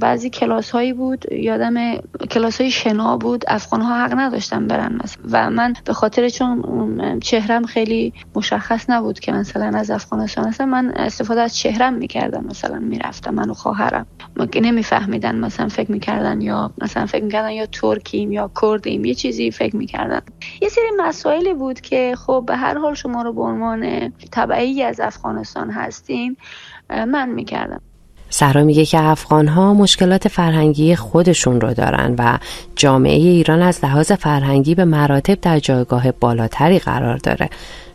بعضی 0.00 0.30
کلاس 0.30 0.70
هایی 0.70 0.92
بود 0.92 1.32
یادم 1.32 1.74
کلاس 2.30 2.60
های 2.60 2.70
شنا 2.70 3.16
بود. 3.16 3.44
افغان 3.48 3.80
ها 3.80 4.04
حق 4.04 4.14
نداشتن 4.18 4.66
برن 4.66 5.00
مثلا. 5.04 5.22
و 5.30 5.50
من 5.50 5.74
به 5.84 5.92
خاطر 5.92 6.28
چون 6.28 7.18
چهرم 7.20 7.64
خیلی 7.64 7.89
مشخص 8.34 8.90
نبود 8.90 9.20
که 9.20 9.32
مثلا 9.32 9.78
از 9.78 9.90
افغانستان 9.90 10.48
مثلا 10.48 10.66
من 10.66 10.90
استفاده 10.96 11.40
از 11.40 11.56
چهرم 11.56 11.94
می‌کردم 11.94 12.44
مثلا 12.44 12.78
می‌رفتم 12.78 13.34
من 13.34 13.50
و 13.50 13.54
خواهرم. 13.54 14.06
ما 14.36 14.46
که 14.46 14.60
نمیفهمیدن 14.60 15.36
مثلا 15.36 15.68
فکر 15.68 15.92
می‌کردن 15.92 16.40
یا 16.40 16.70
مثلا 16.82 17.06
فکر 17.06 17.24
می‌کردن 17.24 17.50
یا 17.50 17.66
ترکیم 17.66 18.32
یا 18.32 18.50
کردیم 18.62 19.04
یه 19.04 19.14
چیزی 19.14 19.50
فکر 19.50 19.76
می‌کردن. 19.76 20.20
یه 20.62 20.68
سری 20.68 20.90
مسائلی 20.98 21.54
بود 21.54 21.80
که 21.80 22.14
خب 22.26 22.44
به 22.46 22.56
هر 22.56 22.78
حال 22.78 22.94
شما 22.94 23.22
رو 23.22 23.32
به 23.32 23.42
عنوان 23.42 24.12
تبعی 24.32 24.82
از 24.82 25.00
افغانستان 25.00 25.70
هستیم 25.70 26.36
من 26.90 27.28
می‌کردم. 27.28 27.80
سهرا 28.30 28.64
میگه 28.64 28.84
که 28.84 29.02
افغان 29.02 29.48
ها 29.48 29.74
مشکلات 29.74 30.28
فرهنگی 30.28 30.96
خودشون 30.96 31.60
رو 31.60 31.74
دارن 31.74 32.14
و 32.18 32.38
جامعه 32.76 33.16
ایران 33.16 33.62
از 33.62 33.84
لحاظ 33.84 34.12
فرهنگی 34.12 34.74
به 34.74 34.84
مراتب 34.84 35.38
در 35.40 35.58
جایگاه 35.58 36.12
بالاتری 36.12 36.78
قرار 36.78 37.16
داره. 37.16 37.50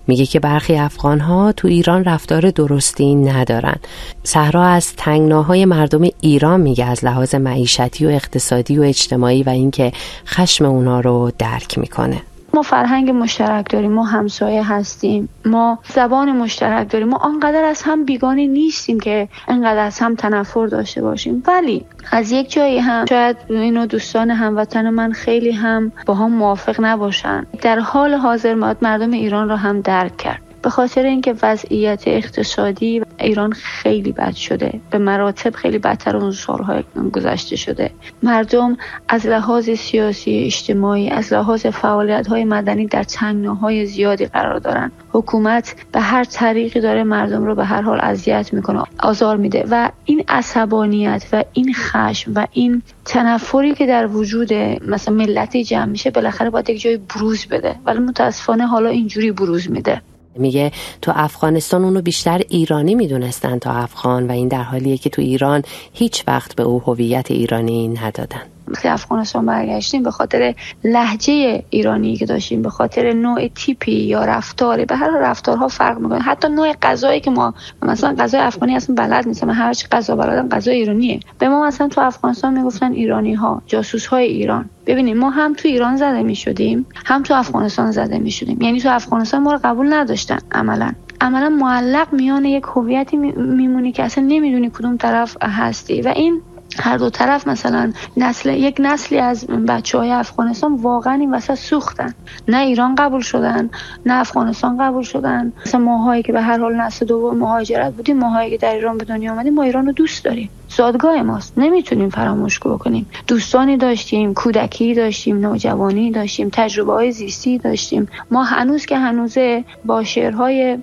میگه 0.07 0.25
که 0.25 0.39
برخی 0.39 0.75
افغان 0.75 1.19
ها 1.19 1.51
تو 1.51 1.67
ایران 1.67 2.03
رفتار 2.03 2.51
درستی 2.51 3.15
ندارن. 3.15 3.75
صحرا 4.23 4.65
از 4.65 4.93
تنگناهای 4.93 5.65
مردم 5.65 6.09
ایران 6.21 6.61
میگه 6.61 6.85
از 6.85 7.05
لحاظ 7.05 7.35
معیشتی 7.35 8.05
و 8.05 8.09
اقتصادی 8.09 8.77
و 8.77 8.81
اجتماعی 8.81 9.43
و 9.43 9.49
اینکه 9.49 9.91
خشم 10.27 10.65
اونا 10.65 10.99
رو 10.99 11.31
درک 11.37 11.77
می‌کنه. 11.77 12.21
ما 12.55 12.61
فرهنگ 12.61 13.11
مشترک 13.11 13.71
داریم 13.71 13.91
ما 13.91 14.03
همسایه 14.03 14.71
هستیم 14.71 15.29
ما 15.45 15.79
زبان 15.93 16.31
مشترک 16.31 16.91
داریم 16.91 17.07
ما 17.07 17.17
آنقدر 17.17 17.63
از 17.63 17.81
هم 17.81 18.05
بیگانه 18.05 18.47
نیستیم 18.47 18.99
که 18.99 19.29
انقدر 19.47 19.85
از 19.85 19.99
هم 19.99 20.15
تنفر 20.15 20.67
داشته 20.67 21.01
باشیم. 21.01 21.43
ولی 21.47 21.85
از 22.11 22.31
یک 22.31 22.51
جایی 22.51 22.79
هم 22.79 23.05
شاید 23.05 23.37
اینو 23.49 23.85
دوستان 23.85 24.31
هموطن 24.31 24.89
من 24.89 25.11
خیلی 25.11 25.51
هم 25.51 25.91
با 26.05 26.13
هم 26.13 26.31
موافق 26.31 26.75
نباشن. 26.79 27.45
در 27.61 27.79
حال 27.79 28.13
حاضر 28.13 28.53
مردم 28.81 29.11
ایران 29.11 29.49
را 29.49 29.57
هم 29.57 29.81
درک 29.81 30.17
کرد. 30.17 30.44
به 30.65 30.71
خاطر 30.71 31.05
اینکه 31.05 31.35
وضعیت 31.43 32.03
اقتصادی 32.07 33.01
ایران 33.19 33.51
خیلی 33.51 34.11
بد 34.11 34.33
شده. 34.33 34.79
به 34.89 34.97
مراتب 34.97 35.53
خیلی 35.55 35.77
بدتر 35.77 36.17
اون 36.17 36.31
سالهای 36.31 36.83
گذشته 37.13 37.55
شده. 37.55 37.91
مردم 38.23 38.77
از 39.09 39.25
لحاظ 39.25 39.69
سیاسی 39.69 40.43
اجتماعی 40.45 41.09
از 41.09 41.33
لحاظ 41.33 41.65
فعالیت 41.65 42.27
های 42.27 42.45
مدنی 42.45 42.85
در 42.85 43.03
تنگناهای 43.03 43.85
زیادی 43.85 44.25
قرار 44.25 44.59
دارن. 44.59 44.91
حکومت 45.11 45.75
به 45.91 45.99
هر 46.01 46.23
طریقی 46.23 46.79
داره 46.79 47.03
مردم 47.03 47.45
رو 47.45 47.55
به 47.55 47.65
هر 47.65 47.81
حال 47.81 47.99
اذیت 48.01 48.53
می‌کنه 48.53 48.83
آزار 48.99 49.37
میده 49.37 49.65
و 49.69 49.89
این 50.05 50.23
عصبانیت 50.27 51.25
و 51.33 51.43
این 51.53 51.73
خشم 51.73 52.31
و 52.35 52.47
این 52.51 52.81
تنفری 53.05 53.73
که 53.73 53.85
در 53.85 54.07
وجود 54.07 54.53
مثلا 54.87 55.13
ملتی 55.13 55.63
جمع 55.63 55.85
میشه 55.85 56.11
بالاخره 56.11 56.49
باید 56.49 56.69
یک 56.69 56.81
جای 56.81 56.97
بروز 56.97 57.45
بده. 57.45 57.75
ولی 57.85 57.99
متاسفانه 57.99 58.67
حالا 58.67 58.89
اینجوری 58.89 59.31
بروز 59.31 59.71
میده. 59.71 60.01
میگه 60.35 60.71
تو 61.01 61.11
افغانستان 61.15 61.83
اونو 61.83 62.01
بیشتر 62.01 62.41
ایرانی 62.49 62.95
می‌دونستن 62.95 63.59
تا 63.59 63.71
افغان 63.71 64.27
و 64.27 64.31
این 64.31 64.47
در 64.47 64.63
حالیه 64.63 64.97
که 64.97 65.09
تو 65.09 65.21
ایران 65.21 65.63
هیچ 65.93 66.23
وقت 66.27 66.55
به 66.55 66.63
او 66.63 66.81
هویت 66.85 67.31
ایرانی 67.31 67.87
ندادن. 67.87 68.54
وقتی 68.67 68.87
افغانستان 68.87 69.45
برگشتیم 69.45 70.03
به 70.03 70.11
خاطر 70.11 70.55
لحجه 70.83 71.63
ایرانی 71.69 72.15
که 72.15 72.25
داشتیم 72.25 72.61
به 72.61 72.69
خاطر 72.69 73.13
نوع 73.13 73.47
تیپی 73.47 73.91
یا 73.91 74.25
رفتاری. 74.25 74.85
به 74.85 74.95
هر 74.95 75.19
رفتارها 75.19 75.67
فرق 75.67 75.99
می‌کنه. 75.99 76.19
حتی 76.19 76.49
نوع 76.49 76.73
غذایی 76.73 77.19
که 77.19 77.31
ما 77.31 77.53
مثلا 77.81 78.15
غذای 78.19 78.41
افغانی 78.41 78.75
اصلا 78.75 78.95
بلد 78.95 79.27
نیستم 79.27 79.49
هر 79.49 79.73
چی 79.73 79.87
غذا 79.91 80.15
بلدم 80.15 80.49
غذای 80.49 80.75
ایرانیه. 80.75 81.19
به 81.39 81.49
ما 81.49 81.67
مثلا 81.67 81.87
تو 81.87 82.01
افغانستان 82.01 82.53
می‌گفتن 82.53 82.91
ایرانی 82.91 83.33
ها 83.33 83.61
جاسوس 83.65 84.05
های 84.05 84.25
ایران. 84.25 84.69
ببینیم 84.85 85.17
ما 85.17 85.29
هم 85.29 85.53
تو 85.53 85.67
ایران 85.67 85.97
زده 85.97 86.23
می 86.23 86.35
شدیم 86.35 86.85
هم 87.05 87.23
تو 87.23 87.33
افغانستان 87.33 87.91
زده 87.91 88.17
می 88.19 88.31
شدیم 88.31 88.61
یعنی 88.61 88.81
تو 88.81 88.89
افغانستان 88.89 89.43
ما 89.43 89.53
رو 89.53 89.59
قبول 89.63 89.93
نداشتن 89.93 90.39
عملا. 90.51 90.91
عملا 91.21 91.49
معلق 91.49 92.13
میان 92.13 92.45
یک 92.45 92.63
هویتی 92.63 93.17
میمونی 93.17 93.91
که 93.91 94.03
اصلا 94.03 94.23
نمی‌دونی 94.27 94.69
کدوم 94.69 94.97
طرف 94.97 95.37
هستی. 95.41 96.01
و 96.01 96.07
این 96.07 96.41
هر 96.79 96.97
دو 96.97 97.09
طرف 97.09 97.47
مثلا 97.47 97.93
نسل 98.17 98.49
یک 98.49 98.75
نسلی 98.79 99.19
از 99.19 99.47
بچه 99.47 99.97
های 99.97 100.11
افغانستان 100.11 100.75
واقعا 100.75 101.13
این 101.13 101.33
وسط 101.33 101.53
سوختن. 101.53 102.13
نه 102.47 102.57
ایران 102.57 102.95
قبول 102.95 103.21
شدن 103.21 103.69
نه 104.05 104.13
افغانستان 104.13 104.77
قبول 104.77 105.03
شدن. 105.03 105.53
مثلا 105.65 105.81
ماهایی 105.81 106.23
که 106.23 106.33
به 106.33 106.41
هر 106.41 106.59
حال 106.59 106.75
نسل 106.75 107.05
دوم 107.05 107.37
مهاجرت 107.37 107.93
بودیم 107.93 108.17
ماهایی 108.17 108.49
که 108.49 108.57
در 108.57 108.73
ایران 108.73 108.97
به 108.97 109.05
دنیا 109.05 109.31
آمدیم 109.31 109.53
ما 109.53 109.63
ایران 109.63 109.85
رو 109.85 109.91
دوست 109.91 110.25
داریم. 110.25 110.49
زادگاه 110.69 111.21
ماست. 111.21 111.53
نمی‌تونیم 111.57 112.09
فراموش 112.09 112.59
بکنیم. 112.59 113.05
دوستانی 113.27 113.77
داشتیم 113.77 114.33
کودکی 114.33 114.93
داشتیم 114.93 115.39
نوجوانی 115.39 116.11
داشتیم 116.11 116.49
تجربه 116.53 116.93
های 116.93 117.11
زیستی 117.11 117.57
داشتیم. 117.57 118.07
ما 118.31 118.43
هنوز 118.43 118.85
که 118.85 118.97
هنوزه 118.97 119.63
با 119.85 120.03
شعرهای 120.03 120.77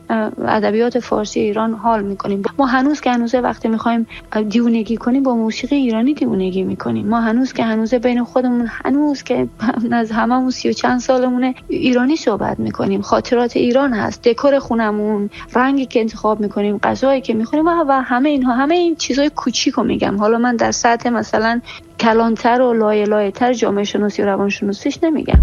ادبیات 0.46 0.98
فارسی 0.98 1.40
ایران 1.40 1.74
حال 1.74 2.02
می‌کنیم. 2.02 2.42
ما 2.58 2.66
هنوز 2.66 3.00
که 3.00 3.10
هنوزه 3.10 3.40
وقتی 3.40 3.68
می‌خوایم 3.68 4.06
دیونگی 4.48 4.96
کنیم 4.96 5.22
با 5.22 5.34
موسیقی 5.34 5.76
ایرانی 5.76 6.14
دیونگی 6.14 6.62
می‌کنیم. 6.62 7.08
ما 7.08 7.20
هنوز 7.20 7.52
که 7.52 7.64
هنوزه 7.64 7.98
بین 7.98 8.24
خودمون 8.24 8.68
هنوز 8.84 9.22
که 9.22 9.48
از 9.92 10.10
هممون 10.10 10.50
سی 10.50 10.68
و 10.68 10.72
چند 10.72 11.00
سالمونه 11.00 11.54
ایرانی 11.68 12.16
صحبت 12.16 12.60
می‌کنیم. 12.60 13.00
خاطرات 13.00 13.56
ایران 13.56 13.92
هست. 13.92 14.22
دکور 14.22 14.58
خونمون 14.58 15.30
رنگی 15.54 15.86
که 15.86 16.00
انتخاب 16.00 16.40
می‌کنیم 16.40 16.78
غذایی 16.78 17.20
که 17.20 17.34
می‌خوریم 17.34 17.66
و 17.66 18.02
همه 18.04 18.28
اینها 18.28 18.54
همه 18.54 18.74
این 18.74 18.96
چیزای 18.96 19.30
کوچیک 19.30 19.71
میگم؟ 19.78 20.18
حالا 20.18 20.38
من 20.38 20.56
در 20.56 20.70
سطح 20.70 21.10
مثلا 21.10 21.60
کلانتر 22.00 22.60
و 22.60 22.72
لایه 22.72 23.04
لایه 23.04 23.30
تر 23.30 23.52
جامعه 23.52 23.84
شناسی 23.84 24.22
و 24.22 24.26
روان 24.26 24.48
شناسیش 24.48 24.98
نمیگم. 25.02 25.40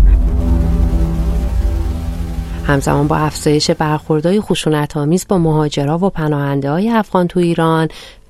همزمان 2.68 3.08
با 3.08 3.18
افزایش 3.18 3.72
برخوردهای 3.72 4.42
خشونت 4.42 4.98
آمیز 4.98 5.26
با 5.30 5.38
مهاجرا 5.38 5.98
و 5.98 6.10
پناهنده 6.10 6.72
های 6.72 6.90
افغان 6.90 7.28
تو 7.28 7.40
ایران 7.40 7.88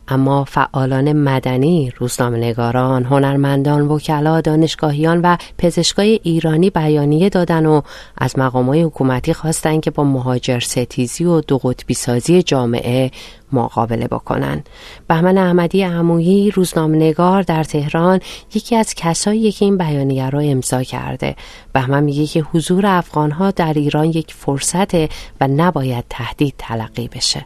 اما 0.10 0.44
فعالان 0.44 1.14
مدنی، 1.14 1.92
روزنامه‌نگاران، 1.98 3.04
هنرمندان، 3.04 3.88
وکلا، 3.88 4.42
دانشگاهیان 4.42 5.22
و 5.22 5.38
پزشکای 5.58 6.20
ایرانی 6.24 6.70
بیانیه 6.70 7.30
دادن 7.30 7.66
و 7.66 7.82
از 8.18 8.40
مقامات 8.40 8.78
حکومتی 8.78 9.34
خواستند 9.34 9.82
که 9.82 9.92
با 9.92 10.04
مهاجر 10.04 10.60
ستیزی 10.60 11.26
و 11.26 11.42
دو 11.42 11.58
قطبی 11.58 11.94
سازی 11.94 12.44
جامعه 12.44 13.12
مقابله 13.52 14.08
بکنن. 14.08 14.64
بهمن 15.08 15.38
احمدی 15.38 15.84
عمویی 15.84 16.52
روزنامه‌نگار 16.52 17.42
در 17.42 17.64
تهران 17.64 18.20
یکی 18.54 18.76
از 18.76 18.94
کسایی 18.94 19.52
که 19.52 19.66
این 19.66 19.78
بیانیه 19.78 20.30
را 20.30 20.40
امضا 20.40 20.84
کرده. 20.84 21.36
بهمن 21.74 22.04
میگه 22.04 22.26
که 22.26 22.42
حضور 22.42 22.86
افغانها 22.86 23.52
در 23.52 23.74
ایران 23.74 24.06
یک 24.06 24.34
فرصته 24.34 25.10
و 25.42 25.48
نباید 25.48 26.06
تهدید 26.10 26.54
تلقی 26.58 27.08
بشه. 27.08 27.46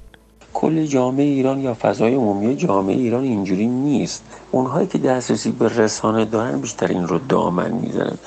کل 0.54 0.86
جامعه 0.86 1.26
ایران 1.26 1.60
یا 1.60 1.74
فضای 1.74 2.16
عمومی 2.16 2.56
جامعه 2.56 2.96
ایران 2.96 3.24
اینجوری 3.24 3.68
نیست. 3.68 4.24
اونهایی 4.52 4.88
که 4.88 4.98
دسترسی 4.98 5.52
به 5.52 5.68
رسانه 5.68 6.26
دارن 6.26 6.62
بیشتر 6.62 6.88
این 6.88 7.08
رو 7.08 7.20
دامن 7.30 7.72
می‌زنن. 7.72 8.18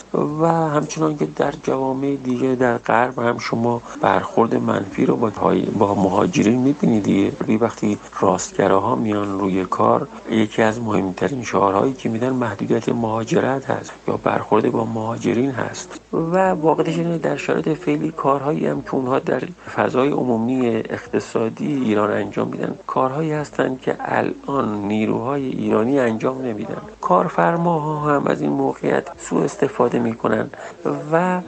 و 0.41 0.47
همچنان 0.47 1.17
که 1.17 1.29
در 1.37 1.55
جوامع 1.63 2.17
دیگه 2.25 2.55
در 2.55 2.79
غرب 2.79 3.19
هم 3.19 3.39
شما 3.39 3.83
برخورد 4.01 4.55
منفی 4.55 5.07
رو 5.07 5.17
با, 5.17 5.31
با 5.79 5.95
مهاجرین 5.95 6.59
می‌بینید 6.59 7.03
دیگه. 7.03 7.33
وقتی 7.59 7.99
راستگراها 8.21 8.97
میان 8.97 9.39
روی 9.39 9.65
کار 9.65 10.09
یکی 10.31 10.63
از 10.63 10.81
مهمترین 10.81 11.43
شعارهایی 11.43 11.93
که 11.93 12.09
میدن 12.09 12.31
محدودیت 12.31 12.89
مهاجرت 12.89 13.71
هست 13.71 13.93
یا 14.09 14.17
برخورد 14.17 14.73
با 14.73 14.85
مهاجرین 14.85 15.51
هست. 15.51 16.01
و 16.13 16.51
واقعش 16.51 16.99
اینه 16.99 17.19
در 17.19 17.37
شرایط 17.37 17.69
فعلی 17.69 18.11
کارهایی 18.11 18.67
هم 18.67 18.83
که 18.83 18.95
اونها 18.95 19.19
در 19.19 19.43
فضای 19.77 20.09
عمومی 20.09 20.67
اقتصادی 20.67 21.67
ایران 21.67 22.11
انجام 22.17 22.49
میدن. 22.49 22.75
کارهایی 22.87 23.33
هستند 23.33 23.81
که 23.81 23.97
الان 24.01 24.83
نیروهای 24.89 25.47
ایرانی 25.47 26.01
انجام 26.01 26.43
نمیدن. 26.43 26.83
کارفرماها 27.01 28.17
هم 28.17 28.27
از 28.27 28.41
این 28.41 28.51
موقعیت 28.51 29.09
سوء 29.19 29.45
استفاده 29.45 29.99
می‌کنن 29.99 30.51
و 31.13 31.41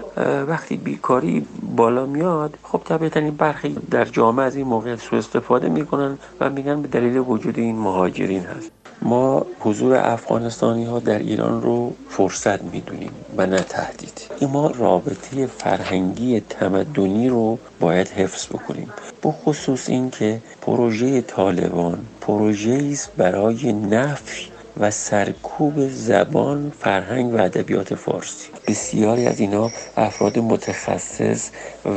وقتی 0.49 0.77
بیکاری 0.77 1.47
بالا 1.77 2.07
میاد 2.07 2.59
خب 2.63 2.81
طبیعتا 2.85 3.21
این 3.21 3.37
برخی 3.37 3.77
در 3.91 4.05
جامعه 4.05 4.47
از 4.47 4.57
این 4.57 4.67
موقعیت 4.67 4.99
سوء 4.99 5.19
استفاده 5.19 5.69
می‌کنن 5.69 6.19
و 6.41 6.51
میگن 6.51 6.83
به 6.83 6.89
دلیل 6.89 7.17
وجود 7.17 7.59
این 7.59 7.79
مهاجرین 7.79 8.43
هست. 8.43 8.78
ما 9.03 9.47
حضور 9.61 9.95
افغانستانی 9.97 10.85
ها 10.85 10.99
در 10.99 11.19
ایران 11.19 11.63
رو 11.63 11.93
فرصت 12.09 12.63
می‌دونیم 12.63 13.13
و 13.37 13.47
نه 13.47 13.59
تهدید. 13.61 14.21
ما 14.53 14.71
رابطه 14.71 15.47
فرهنگی 15.47 16.41
تمدنی 16.41 17.29
رو 17.29 17.59
باید 17.81 18.09
حفظ 18.09 18.47
بکنیم. 18.47 18.93
بخصوص 19.23 19.89
اینکه 19.89 20.41
پروژه 20.63 21.21
طالبان 21.21 21.99
پروژه 22.21 22.89
است 22.93 23.11
برای 23.17 23.73
نفی 23.73 24.58
و 24.81 24.91
سرکوب 24.91 25.89
زبان 25.89 26.73
فرهنگ 26.81 27.35
و 27.35 27.37
ادبیات 27.37 27.95
فارسی. 27.95 28.49
بسیاری 28.69 29.27
از 29.27 29.41
اینا 29.41 29.71
افراد 29.97 30.39
متخصص 30.39 31.51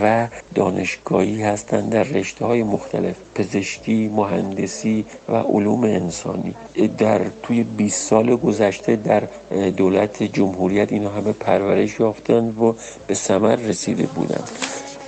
و 0.03 0.27
دانشگاهی 0.55 1.43
هستند 1.43 1.89
در 1.89 2.03
رشته 2.03 2.45
های 2.45 2.63
مختلف 2.63 3.15
پزشکی، 3.35 4.07
مهندسی 4.07 5.05
و 5.29 5.35
علوم 5.35 5.83
انسانی. 5.83 6.55
در 6.97 7.21
توی 7.43 7.63
20 7.63 8.07
سال 8.09 8.35
گذشته 8.35 8.95
در 8.95 9.23
دولت 9.77 10.23
جمهوریت 10.23 10.91
اینا 10.91 11.09
همه 11.09 11.31
پرورش 11.31 11.99
یافتند 11.99 12.61
و 12.61 12.75
به 13.07 13.13
ثمر 13.13 13.55
رسیده 13.55 14.03
بودند. 14.03 14.49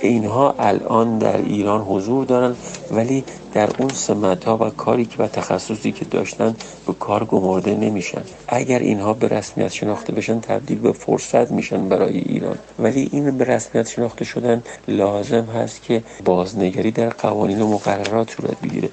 اینها 0.04 0.54
الان 0.58 1.18
در 1.18 1.36
ایران 1.36 1.80
حضور 1.80 2.24
دارن 2.24 2.56
ولی 2.90 3.24
در 3.54 3.70
اون 3.78 3.88
سمت 3.88 4.44
ها 4.44 4.56
و 4.56 4.70
کاری 4.70 5.04
که 5.04 5.22
و 5.22 5.26
تخصصی 5.26 5.92
که 5.92 6.04
داشتن 6.04 6.56
به 6.86 6.92
کار 6.92 7.24
گمرده 7.24 7.74
نمیشن. 7.74 8.22
اگر 8.48 8.78
اینها 8.78 9.12
به 9.12 9.28
رسمیت 9.28 9.72
شناخته 9.72 10.12
بشن 10.12 10.40
تبدیل 10.40 10.78
به 10.78 10.92
فرصت 10.92 11.50
میشن 11.50 11.88
برای 11.88 12.18
ایران. 12.18 12.58
ولی 12.78 13.08
این 13.12 13.38
به 13.38 13.44
رسمیت 13.44 13.88
شناخته 13.88 14.24
شدن 14.24 14.62
لازم 14.88 15.44
هست 15.44 15.82
که 15.82 16.02
بازنگری 16.24 16.90
در 16.90 17.08
قوانین 17.08 17.62
و 17.62 17.68
مقررات 17.68 18.30
صورت 18.30 18.60
بگیره. 18.60 18.88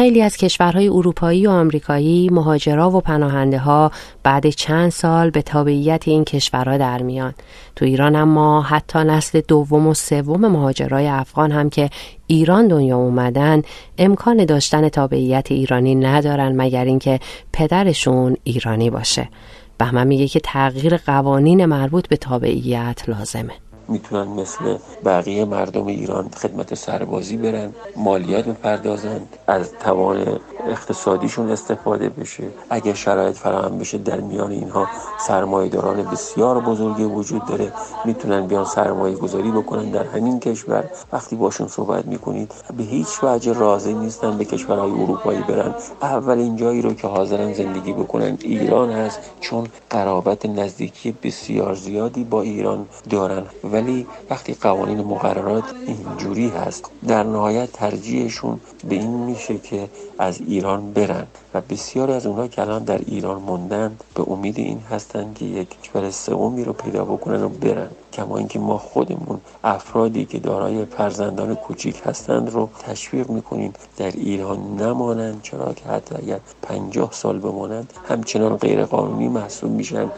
خیلی 0.00 0.22
از 0.22 0.36
کشورهای 0.36 0.88
اروپایی 0.88 1.46
و 1.46 1.50
آمریکایی 1.50 2.28
مهاجرا 2.28 2.90
و 2.90 3.00
پناهنده 3.00 3.58
ها 3.58 3.90
بعد 4.22 4.50
چند 4.50 4.90
سال 4.90 5.30
به 5.30 5.42
تابعیت 5.42 6.08
این 6.08 6.24
کشورها 6.24 6.76
در 6.76 7.02
میان. 7.02 7.34
تو 7.76 7.84
ایران 7.84 8.16
اما 8.16 8.62
حتی 8.62 8.98
نسل 8.98 9.40
دوم 9.48 9.86
و 9.86 9.94
سوم 9.94 10.46
مهاجرای 10.46 11.08
افغان 11.08 11.52
هم 11.52 11.70
که 11.70 11.90
ایران 12.26 12.68
دنیا 12.68 12.96
اومدن 12.96 13.62
امکان 13.98 14.44
داشتن 14.44 14.88
تابعیت 14.88 15.46
ایرانی 15.50 15.94
ندارن 15.94 16.52
مگر 16.56 16.84
اینکه 16.84 17.20
پدرشون 17.52 18.36
ایرانی 18.44 18.90
باشه. 18.90 19.28
بهمن 19.78 20.06
میگه 20.06 20.28
که 20.28 20.40
تغییر 20.40 20.96
قوانین 20.96 21.64
مربوط 21.64 22.08
به 22.08 22.16
تابعیت 22.16 23.08
لازمه. 23.08 23.69
می‌تونن 23.90 24.28
مثل 24.28 24.76
بقیه 25.04 25.44
مردم 25.44 25.86
ایران 25.86 26.28
خدمت 26.28 26.74
سربازی 26.74 27.36
برن 27.36 27.74
مالیات 27.96 28.44
بپردازند 28.44 29.36
از 29.46 29.72
توان 29.72 30.40
اقتصادیشون 30.68 31.50
استفاده 31.50 32.08
بشه. 32.08 32.44
اگه 32.70 32.94
شرایط 32.94 33.36
فراهم 33.36 33.78
بشه 33.78 33.98
در 33.98 34.20
میان 34.20 34.50
اینها 34.50 34.86
سرمایه‌داران 35.26 36.02
بسیار 36.02 36.60
بزرگی 36.60 37.04
وجود 37.04 37.44
داره. 37.44 37.72
می‌تونن 38.04 38.46
بیان 38.46 38.64
سرمایه 38.64 39.16
گذاری 39.16 39.50
بکنن 39.50 39.90
در 39.90 40.04
همین 40.04 40.40
کشور. 40.40 40.84
وقتی 41.12 41.36
باشون 41.36 41.68
صحبت 41.68 42.06
می‌کنید 42.06 42.52
به 42.76 42.82
هیچ 42.82 43.08
وجه 43.22 43.52
راضی 43.52 43.94
نیستن 43.94 44.38
به 44.38 44.44
کشورهای 44.44 44.90
اروپایی 44.90 45.40
برن. 45.40 45.74
اولین 46.02 46.56
جایی 46.56 46.82
رو 46.82 46.94
که 46.94 47.08
حاضرن 47.08 47.52
زندگی 47.52 47.92
بکنن 47.92 48.38
ایران 48.42 48.90
هست 48.90 49.20
چون 49.40 49.66
قرابت 49.90 50.46
نزدیکی 50.46 51.14
بسیار 51.22 51.74
زیادی 51.74 52.24
با 52.24 52.42
ایران 52.42 52.86
دارن 53.10 53.42
ولی 53.80 54.06
وقتی 54.30 54.54
قوانین 54.54 55.00
مقررات 55.00 55.64
اینجوری 55.86 56.48
هست 56.48 56.90
در 57.08 57.22
نهایت 57.22 57.72
ترجیحشون 57.72 58.60
به 58.88 58.94
این 58.94 59.10
میشه 59.10 59.58
که 59.58 59.88
از 60.18 60.40
ایران 60.40 60.92
برن 60.92 61.26
و 61.54 61.60
بسیاری 61.60 62.12
از 62.12 62.26
اونها 62.26 62.48
که 62.48 62.62
الان 62.62 62.84
در 62.84 62.98
ایران 62.98 63.42
موندن 63.42 63.96
به 64.14 64.24
امید 64.32 64.58
این 64.58 64.80
هستند 64.90 65.34
که 65.34 65.44
یک 65.44 65.80
کشور 65.80 66.10
سومی 66.10 66.64
رو 66.64 66.72
پیدا 66.72 67.04
بکنن 67.04 67.42
و 67.42 67.48
برن. 67.48 67.90
کما 68.12 68.38
اینکه 68.38 68.58
ما 68.58 68.78
خودمون 68.78 69.40
افرادی 69.64 70.24
که 70.24 70.38
دارای 70.38 70.84
فرزندان 70.84 71.54
کوچیک 71.54 72.02
هستند 72.04 72.50
رو 72.50 72.70
تشویق 72.78 73.30
می‌کنیم 73.30 73.72
در 73.96 74.10
ایران 74.10 74.76
نمانند 74.76 75.42
چرا 75.42 75.72
که 75.72 75.84
حتی 75.84 76.14
اگر 76.14 76.40
پنجاه 76.62 77.12
سال 77.12 77.38
بمانند 77.38 77.92
همچنان 78.08 78.56
غیرقانونی 78.56 79.28
محسوب 79.28 79.70
میشن. 79.70 80.10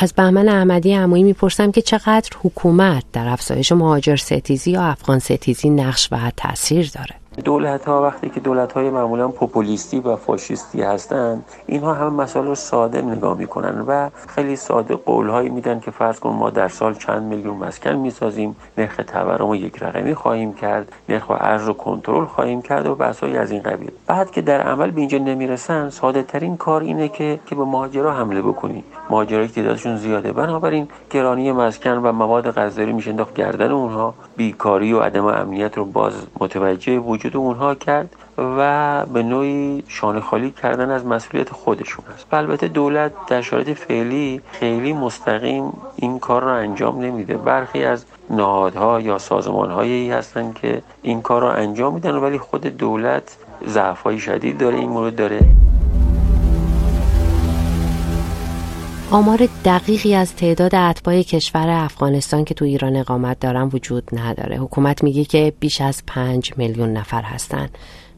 از 0.00 0.12
بهمن 0.12 0.48
احمدی 0.48 0.94
عمویی 0.94 1.22
می‌پرسم 1.22 1.70
که 1.70 1.82
چقدر 1.82 2.30
حکومت 2.44 3.04
در 3.12 3.28
افزایش 3.28 3.72
مهاجر 3.72 4.16
ستیزی 4.16 4.70
یا 4.70 4.82
افغان 4.82 5.18
ستیزی 5.18 5.70
نقش 5.70 6.08
و 6.12 6.16
تاثیر 6.36 6.90
داره؟ 6.94 7.14
دولت 7.44 7.84
ها 7.84 8.02
وقتی 8.02 8.28
که 8.28 8.40
دولت 8.40 8.72
های 8.72 8.90
معمولا 8.90 9.28
پوپولیستی 9.28 10.00
و 10.00 10.16
فاشیستی 10.16 10.82
هستند 10.82 11.44
اینها 11.66 11.94
هم 11.94 12.14
مسائل 12.14 12.46
رو 12.46 12.54
ساده 12.54 13.02
نگاه 13.02 13.38
می‌کنن 13.38 13.80
و 13.80 14.10
خیلی 14.28 14.56
ساده 14.56 14.96
قول 14.96 15.28
هایی 15.28 15.48
میدن 15.48 15.80
که 15.80 15.90
فرض 15.90 16.18
کن 16.18 16.30
ما 16.30 16.50
در 16.50 16.68
سال 16.68 16.94
چند 16.94 17.22
میلیون 17.22 17.56
مسکن 17.56 17.92
می‌سازیم 17.92 18.56
نرخ 18.78 19.00
تورم 19.06 19.48
رو 19.48 19.56
یک 19.56 19.82
رقمی 19.82 20.14
خواهیم 20.14 20.54
کرد 20.54 20.92
نرخ 21.08 21.30
ارز 21.30 21.64
رو 21.64 21.72
کنترل 21.72 22.24
خواهیم 22.24 22.62
کرد 22.62 22.86
و 22.86 22.94
بحثایی 22.94 23.36
از 23.36 23.50
این 23.50 23.62
قبیل. 23.62 23.90
بعد 24.06 24.30
که 24.30 24.42
در 24.42 24.60
عمل 24.60 24.90
به 24.90 25.00
اینجا 25.00 25.18
نمی‌رسن 25.18 25.90
ساده 25.90 26.22
ترین 26.22 26.56
کار 26.56 26.82
اینه 26.82 27.08
که 27.08 27.40
که 27.46 27.54
به 27.54 27.64
مهاجرا 27.64 28.12
حمله 28.12 28.42
بکنی. 28.42 28.84
مهاجرایی 29.10 29.48
که 29.48 29.54
تعدادشون 29.54 29.96
زیاده. 29.96 30.32
بنابراین 30.32 30.88
گرانی 31.10 31.52
مسکن 31.52 31.90
و 31.90 32.12
مواد 32.12 32.50
غذایی 32.50 32.92
میشه 32.92 33.10
انداخت 33.10 33.34
گردن 33.34 33.70
اونها 33.70 34.14
بیکاری 34.36 34.92
و 34.92 35.00
عدم 35.00 35.26
امنیت 35.26 35.76
رو 35.78 35.84
باز 35.84 36.12
متوجه 36.40 36.98
وجود 36.98 37.36
اونها 37.36 37.74
کرد 37.74 38.16
و 38.38 39.06
به 39.06 39.22
نوعی 39.22 39.82
شانه 39.88 40.20
خالی 40.20 40.50
کردن 40.50 40.90
از 40.90 41.06
مسئولیت 41.06 41.50
خودشون 41.52 42.04
است. 42.14 42.34
البته 42.34 42.68
دولت 42.68 43.12
در 43.28 43.42
شرایط 43.42 43.70
فعلی 43.70 44.40
خیلی 44.52 44.92
مستقیم 44.92 45.72
این 45.96 46.18
کار 46.18 46.44
رو 46.44 46.52
انجام 46.52 47.00
نمیده. 47.00 47.36
برخی 47.36 47.84
از 47.84 48.04
نهادها 48.30 49.00
یا 49.00 49.18
سازمانهایی 49.18 50.10
هستن 50.10 50.52
که 50.52 50.82
این 51.02 51.22
کار 51.22 51.42
رو 51.42 51.48
انجام 51.48 51.94
میدن 51.94 52.14
ولی 52.14 52.38
خود 52.38 52.66
دولت 52.66 53.36
ضعف‌های 53.66 54.18
شدید 54.18 54.58
داره 54.58 54.76
این 54.76 54.88
مورد 54.88 55.16
داره. 55.16 55.40
آمار 59.10 59.48
دقیقی 59.64 60.14
از 60.14 60.36
تعداد 60.36 60.74
اتباع 60.74 61.22
کشور 61.22 61.68
افغانستان 61.68 62.44
که 62.44 62.54
تو 62.54 62.64
ایران 62.64 62.96
اقامت 62.96 63.40
دارن 63.40 63.70
وجود 63.72 64.04
نداره. 64.12 64.56
حکومت 64.56 65.02
میگه 65.02 65.24
که 65.24 65.52
بیش 65.60 65.80
از 65.80 66.02
پنج 66.06 66.52
میلیون 66.56 66.92
نفر 66.92 67.22
هستن. 67.22 67.68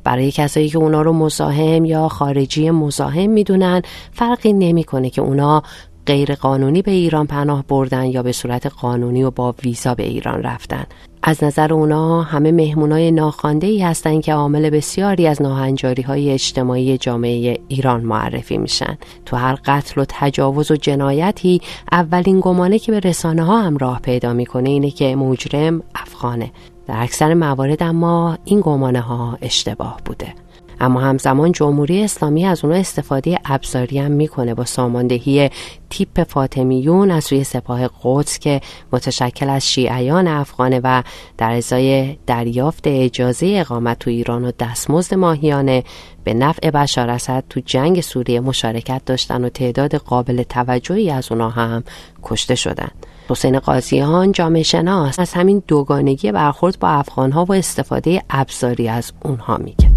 برای 0.05 0.31
کسایی 0.31 0.69
که 0.69 0.79
اونا 0.79 1.03
رو 1.03 1.13
مزاحم 1.13 1.85
یا 1.85 2.09
خارجی 2.09 2.71
مزاحم 2.71 3.31
می‌دونن 3.31 3.83
فرقی 4.13 4.53
نمی‌کنه 4.53 5.11
که 5.11 5.21
اونا 5.21 5.63
غیر 6.11 6.35
قانونی 6.35 6.83
به 6.83 6.91
ایران 6.91 7.27
پناه 7.27 7.65
بردن 7.69 8.05
یا 8.05 8.23
به 8.23 8.33
صورت 8.33 8.67
قانونی 8.67 9.23
و 9.23 9.31
با 9.31 9.55
ویزا 9.65 9.95
به 9.95 10.03
ایران 10.03 10.43
رفتن. 10.43 10.85
از 11.23 11.45
نظر 11.45 11.73
اونا 11.73 12.23
همه 12.23 12.53
مهمونای 12.53 13.11
ناخوانده 13.11 13.67
ای 13.67 13.83
هستن 13.83 14.21
که 14.21 14.35
عامل 14.35 14.71
بسیاری 14.71 15.27
از 15.27 15.43
ناهنجاری 15.43 16.03
های 16.03 16.31
اجتماعی 16.31 16.99
جامعه 16.99 17.59
ایران 17.69 18.01
معرفی 18.01 18.59
میشن. 18.59 18.99
تو 19.27 19.37
هر 19.37 19.59
قتل 19.65 20.01
و 20.01 20.05
تجاوز 20.09 20.71
و 20.71 20.77
جنایتی 20.77 21.61
اولین 21.93 22.41
گمانه 22.41 22.79
که 22.79 22.93
به 22.93 23.01
رسانه 23.01 23.45
ها 23.45 23.63
هم 23.63 23.77
راه 23.77 24.01
پیدا 24.01 24.33
می‌کنه 24.33 24.71
اینه 24.71 24.91
که 24.91 25.17
مجرم 25.17 25.83
افغانه. 25.95 26.53
در 26.87 27.03
اکثر 27.03 27.35
موارد 27.35 27.83
اما 27.83 28.39
این 28.45 28.61
گمانه 28.61 29.01
ها 29.01 29.39
اشتباه 29.43 30.01
بوده. 30.05 30.35
اما 30.81 31.01
همزمان 31.01 31.53
جمهوری 31.53 32.05
اسلامی 32.05 32.47
از 32.47 32.65
اونها 32.65 32.79
استفاده 32.81 33.39
ابزاری 33.45 33.99
هم 33.99 34.11
می‌کنه 34.11 34.55
با 34.55 34.65
ساماندهی 34.65 35.51
تیپ 35.91 36.23
فاطمیون 36.23 37.11
از 37.11 37.25
سوی 37.25 37.45
سپاه 37.45 37.91
قدس 38.03 38.39
که 38.39 38.61
متشکل 38.93 39.51
از 39.51 39.69
شیعیان 39.69 40.29
افغانه 40.29 40.81
و 40.85 41.03
در 41.39 41.53
ازای 41.53 42.17
دریافت 42.27 42.87
اجازه 42.87 43.47
اقامت 43.61 43.99
تو 43.99 44.11
ایران 44.11 44.45
و 44.45 44.53
دستمزد 44.59 45.15
ماهیانه 45.15 45.85
به 46.25 46.35
نفع 46.35 46.71
بشار 46.71 47.11
اسد 47.11 47.45
تو 47.51 47.61
جنگ 47.67 48.01
سوریه 48.01 48.41
مشارکت 48.41 49.03
داشتن 49.07 49.45
و 49.45 49.49
تعداد 49.49 49.95
قابل 49.95 50.43
توجهی 50.43 51.11
از 51.11 51.33
اونها 51.33 51.49
هم 51.49 51.85
کشته 52.23 52.55
شدند. 52.55 53.07
حسین 53.29 53.59
قاضیان 53.59 54.33
جامعه 54.33 54.63
شناس 54.63 55.19
از 55.19 55.33
همین 55.33 55.63
دوگانگی 55.69 56.33
برخورد 56.33 56.79
با 56.79 56.89
افغانها 56.89 57.45
و 57.45 57.53
استفاده 57.53 58.23
ابزاری 58.31 58.89
از 58.89 59.13
اونها 59.25 59.57
میگه 59.57 59.90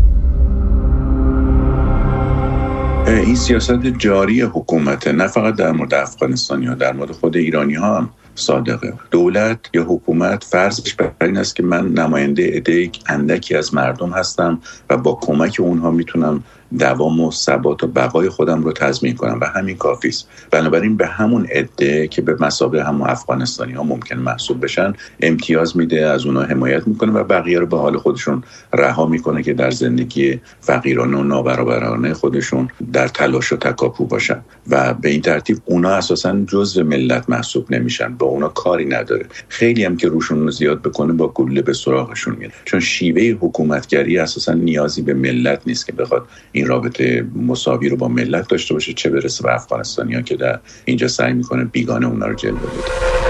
این 3.07 3.35
سیاست 3.35 3.85
جاری 3.85 4.41
حکومت 4.41 5.07
نه 5.07 5.27
فقط 5.27 5.55
در 5.55 5.71
مورد 5.71 5.93
افغانستانی 5.93 6.65
ها 6.65 6.73
در 6.73 6.93
مورد 6.93 7.11
خود 7.11 7.37
ایرانی 7.37 7.73
ها 7.73 7.97
هم 7.97 8.09
صادقه. 8.35 8.93
دولت 9.11 9.59
یا 9.73 9.83
حکومت 9.83 10.43
فرضش 10.43 10.93
بر 10.93 11.11
این 11.21 11.37
است 11.37 11.55
که 11.55 11.63
من 11.63 11.87
نماینده 11.87 12.57
عده 12.57 12.89
اندکی 13.07 13.55
از 13.55 13.73
مردم 13.73 14.09
هستم 14.09 14.61
و 14.89 14.97
با 14.97 15.19
کمک 15.21 15.57
اونها 15.59 15.91
می‌تونم 15.91 16.43
دوام 16.79 17.19
و 17.19 17.31
ثبات 17.31 17.83
و 17.83 17.87
بقای 17.87 18.29
خودم 18.29 18.63
رو 18.63 18.71
تضمین 18.71 19.15
کنم 19.15 19.39
و 19.41 19.45
همین 19.45 19.77
کافی 19.77 20.07
است. 20.07 20.27
بنابراین 20.51 20.97
به 20.97 21.07
همون 21.07 21.45
عده 21.45 22.07
که 22.07 22.21
به 22.21 22.35
مسابقه 22.39 22.83
همون 22.83 23.09
افغانستانی 23.09 23.73
ها 23.73 23.83
ممکن 23.83 24.15
محسوب 24.15 24.63
بشن 24.63 24.93
امتیاز 25.19 25.77
میده 25.77 26.07
از 26.07 26.25
اونها 26.25 26.43
حمایت 26.43 26.87
می‌کنه 26.87 27.11
و 27.11 27.23
بقیه 27.23 27.59
رو 27.59 27.65
به 27.65 27.77
حال 27.77 27.97
خودشون 27.97 28.43
رها 28.73 29.05
می‌کنه 29.05 29.43
که 29.43 29.53
در 29.53 29.71
زندگی 29.71 30.39
فقیرانه 30.61 31.17
و 31.17 31.23
نابرابرانه 31.23 32.13
خودشون 32.13 32.69
در 32.93 33.07
تلاش 33.07 33.53
و 33.53 33.57
تکاپو 33.57 34.05
باشن. 34.05 34.41
و 34.69 34.93
به 34.93 35.09
این 35.09 35.21
ترتیب 35.21 35.57
اونا 35.65 35.89
اساسا 35.89 36.41
جزء 36.47 36.83
ملت 36.83 37.29
محسوب 37.29 37.71
نمیشن. 37.71 38.15
با 38.15 38.25
اونا 38.27 38.47
کاری 38.47 38.85
نداره. 38.85 39.25
خیلی 39.49 39.85
هم 39.85 39.97
که 39.97 40.07
روشون 40.07 40.39
رو 40.39 40.51
زیاد 40.51 40.81
بکنه 40.81 41.13
با 41.13 41.27
گله 41.27 41.61
به 41.61 41.73
سراغشون 41.73 42.35
میره 42.35 42.51
چون 42.65 42.79
شیوه 42.79 43.37
حکومتگری 43.41 44.17
اساسا 44.17 44.53
نیازی 44.53 45.01
به 45.01 45.13
ملت 45.13 45.61
نیست 45.65 45.85
که 45.85 45.93
بخواد 45.93 46.27
رابطه 46.65 47.25
مساوی 47.35 47.89
رو 47.89 47.97
با 47.97 48.07
ملت 48.07 48.47
داشته 48.47 48.73
باشه 48.73 48.93
چه 48.93 49.09
برسه 49.09 49.43
به 49.43 49.55
افغانستانی 49.55 50.15
ها 50.15 50.21
که 50.21 50.35
در 50.35 50.59
اینجا 50.85 51.07
سعی 51.07 51.33
می‌کنه 51.33 51.63
بیگانه 51.63 52.07
اونا 52.07 52.27
رو 52.27 52.35
جلوه 52.35 52.59
بده. 52.59 53.23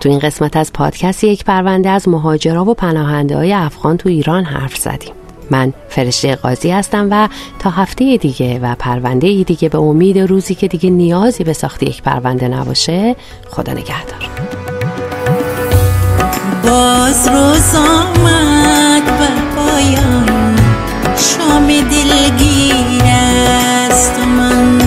تو 0.00 0.08
این 0.08 0.18
قسمت 0.18 0.56
از 0.56 0.72
پادکست 0.72 1.24
یک 1.24 1.44
پرونده 1.44 1.88
از 1.88 2.08
مهاجرا 2.08 2.64
و 2.64 2.74
پناهنده 2.74 3.36
های 3.36 3.52
افغان 3.52 3.96
تو 3.96 4.08
ایران 4.08 4.44
حرف 4.44 4.76
زدیم. 4.76 5.12
من 5.50 5.72
فرشته 5.88 6.36
قاضی 6.36 6.70
هستم 6.70 7.08
و 7.10 7.28
تا 7.58 7.70
هفته 7.70 8.16
دیگه 8.16 8.58
و 8.58 8.74
پرونده 8.78 9.42
دیگه 9.42 9.68
به 9.68 9.78
امید 9.78 10.18
روزی 10.18 10.54
که 10.54 10.68
دیگه 10.68 10.90
نیازی 10.90 11.44
به 11.44 11.52
ساخت 11.52 11.82
یک 11.82 12.02
پرونده 12.02 12.48
نباشه 12.48 13.16
خدا 13.50 13.72
نگهدار. 13.72 14.28
باز 16.62 17.28
روز 17.28 17.74
آمد 17.74 19.04
به 19.04 19.28
پایان. 19.56 20.23
غلام 21.44 21.66
دلگیر 21.66 23.02
است 23.04 24.18
من 24.18 24.78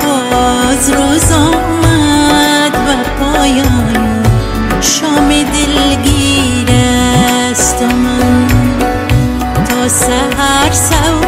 باز 0.00 0.90
روز 0.90 1.32
آمد 1.32 2.74
و 2.74 2.88
پایان 3.20 4.22
شام 4.80 5.28
دلگیر 5.28 6.68
است 7.50 7.82
من 7.82 8.46
تا 9.64 9.88
سهر 9.88 10.72
سوار 10.72 11.21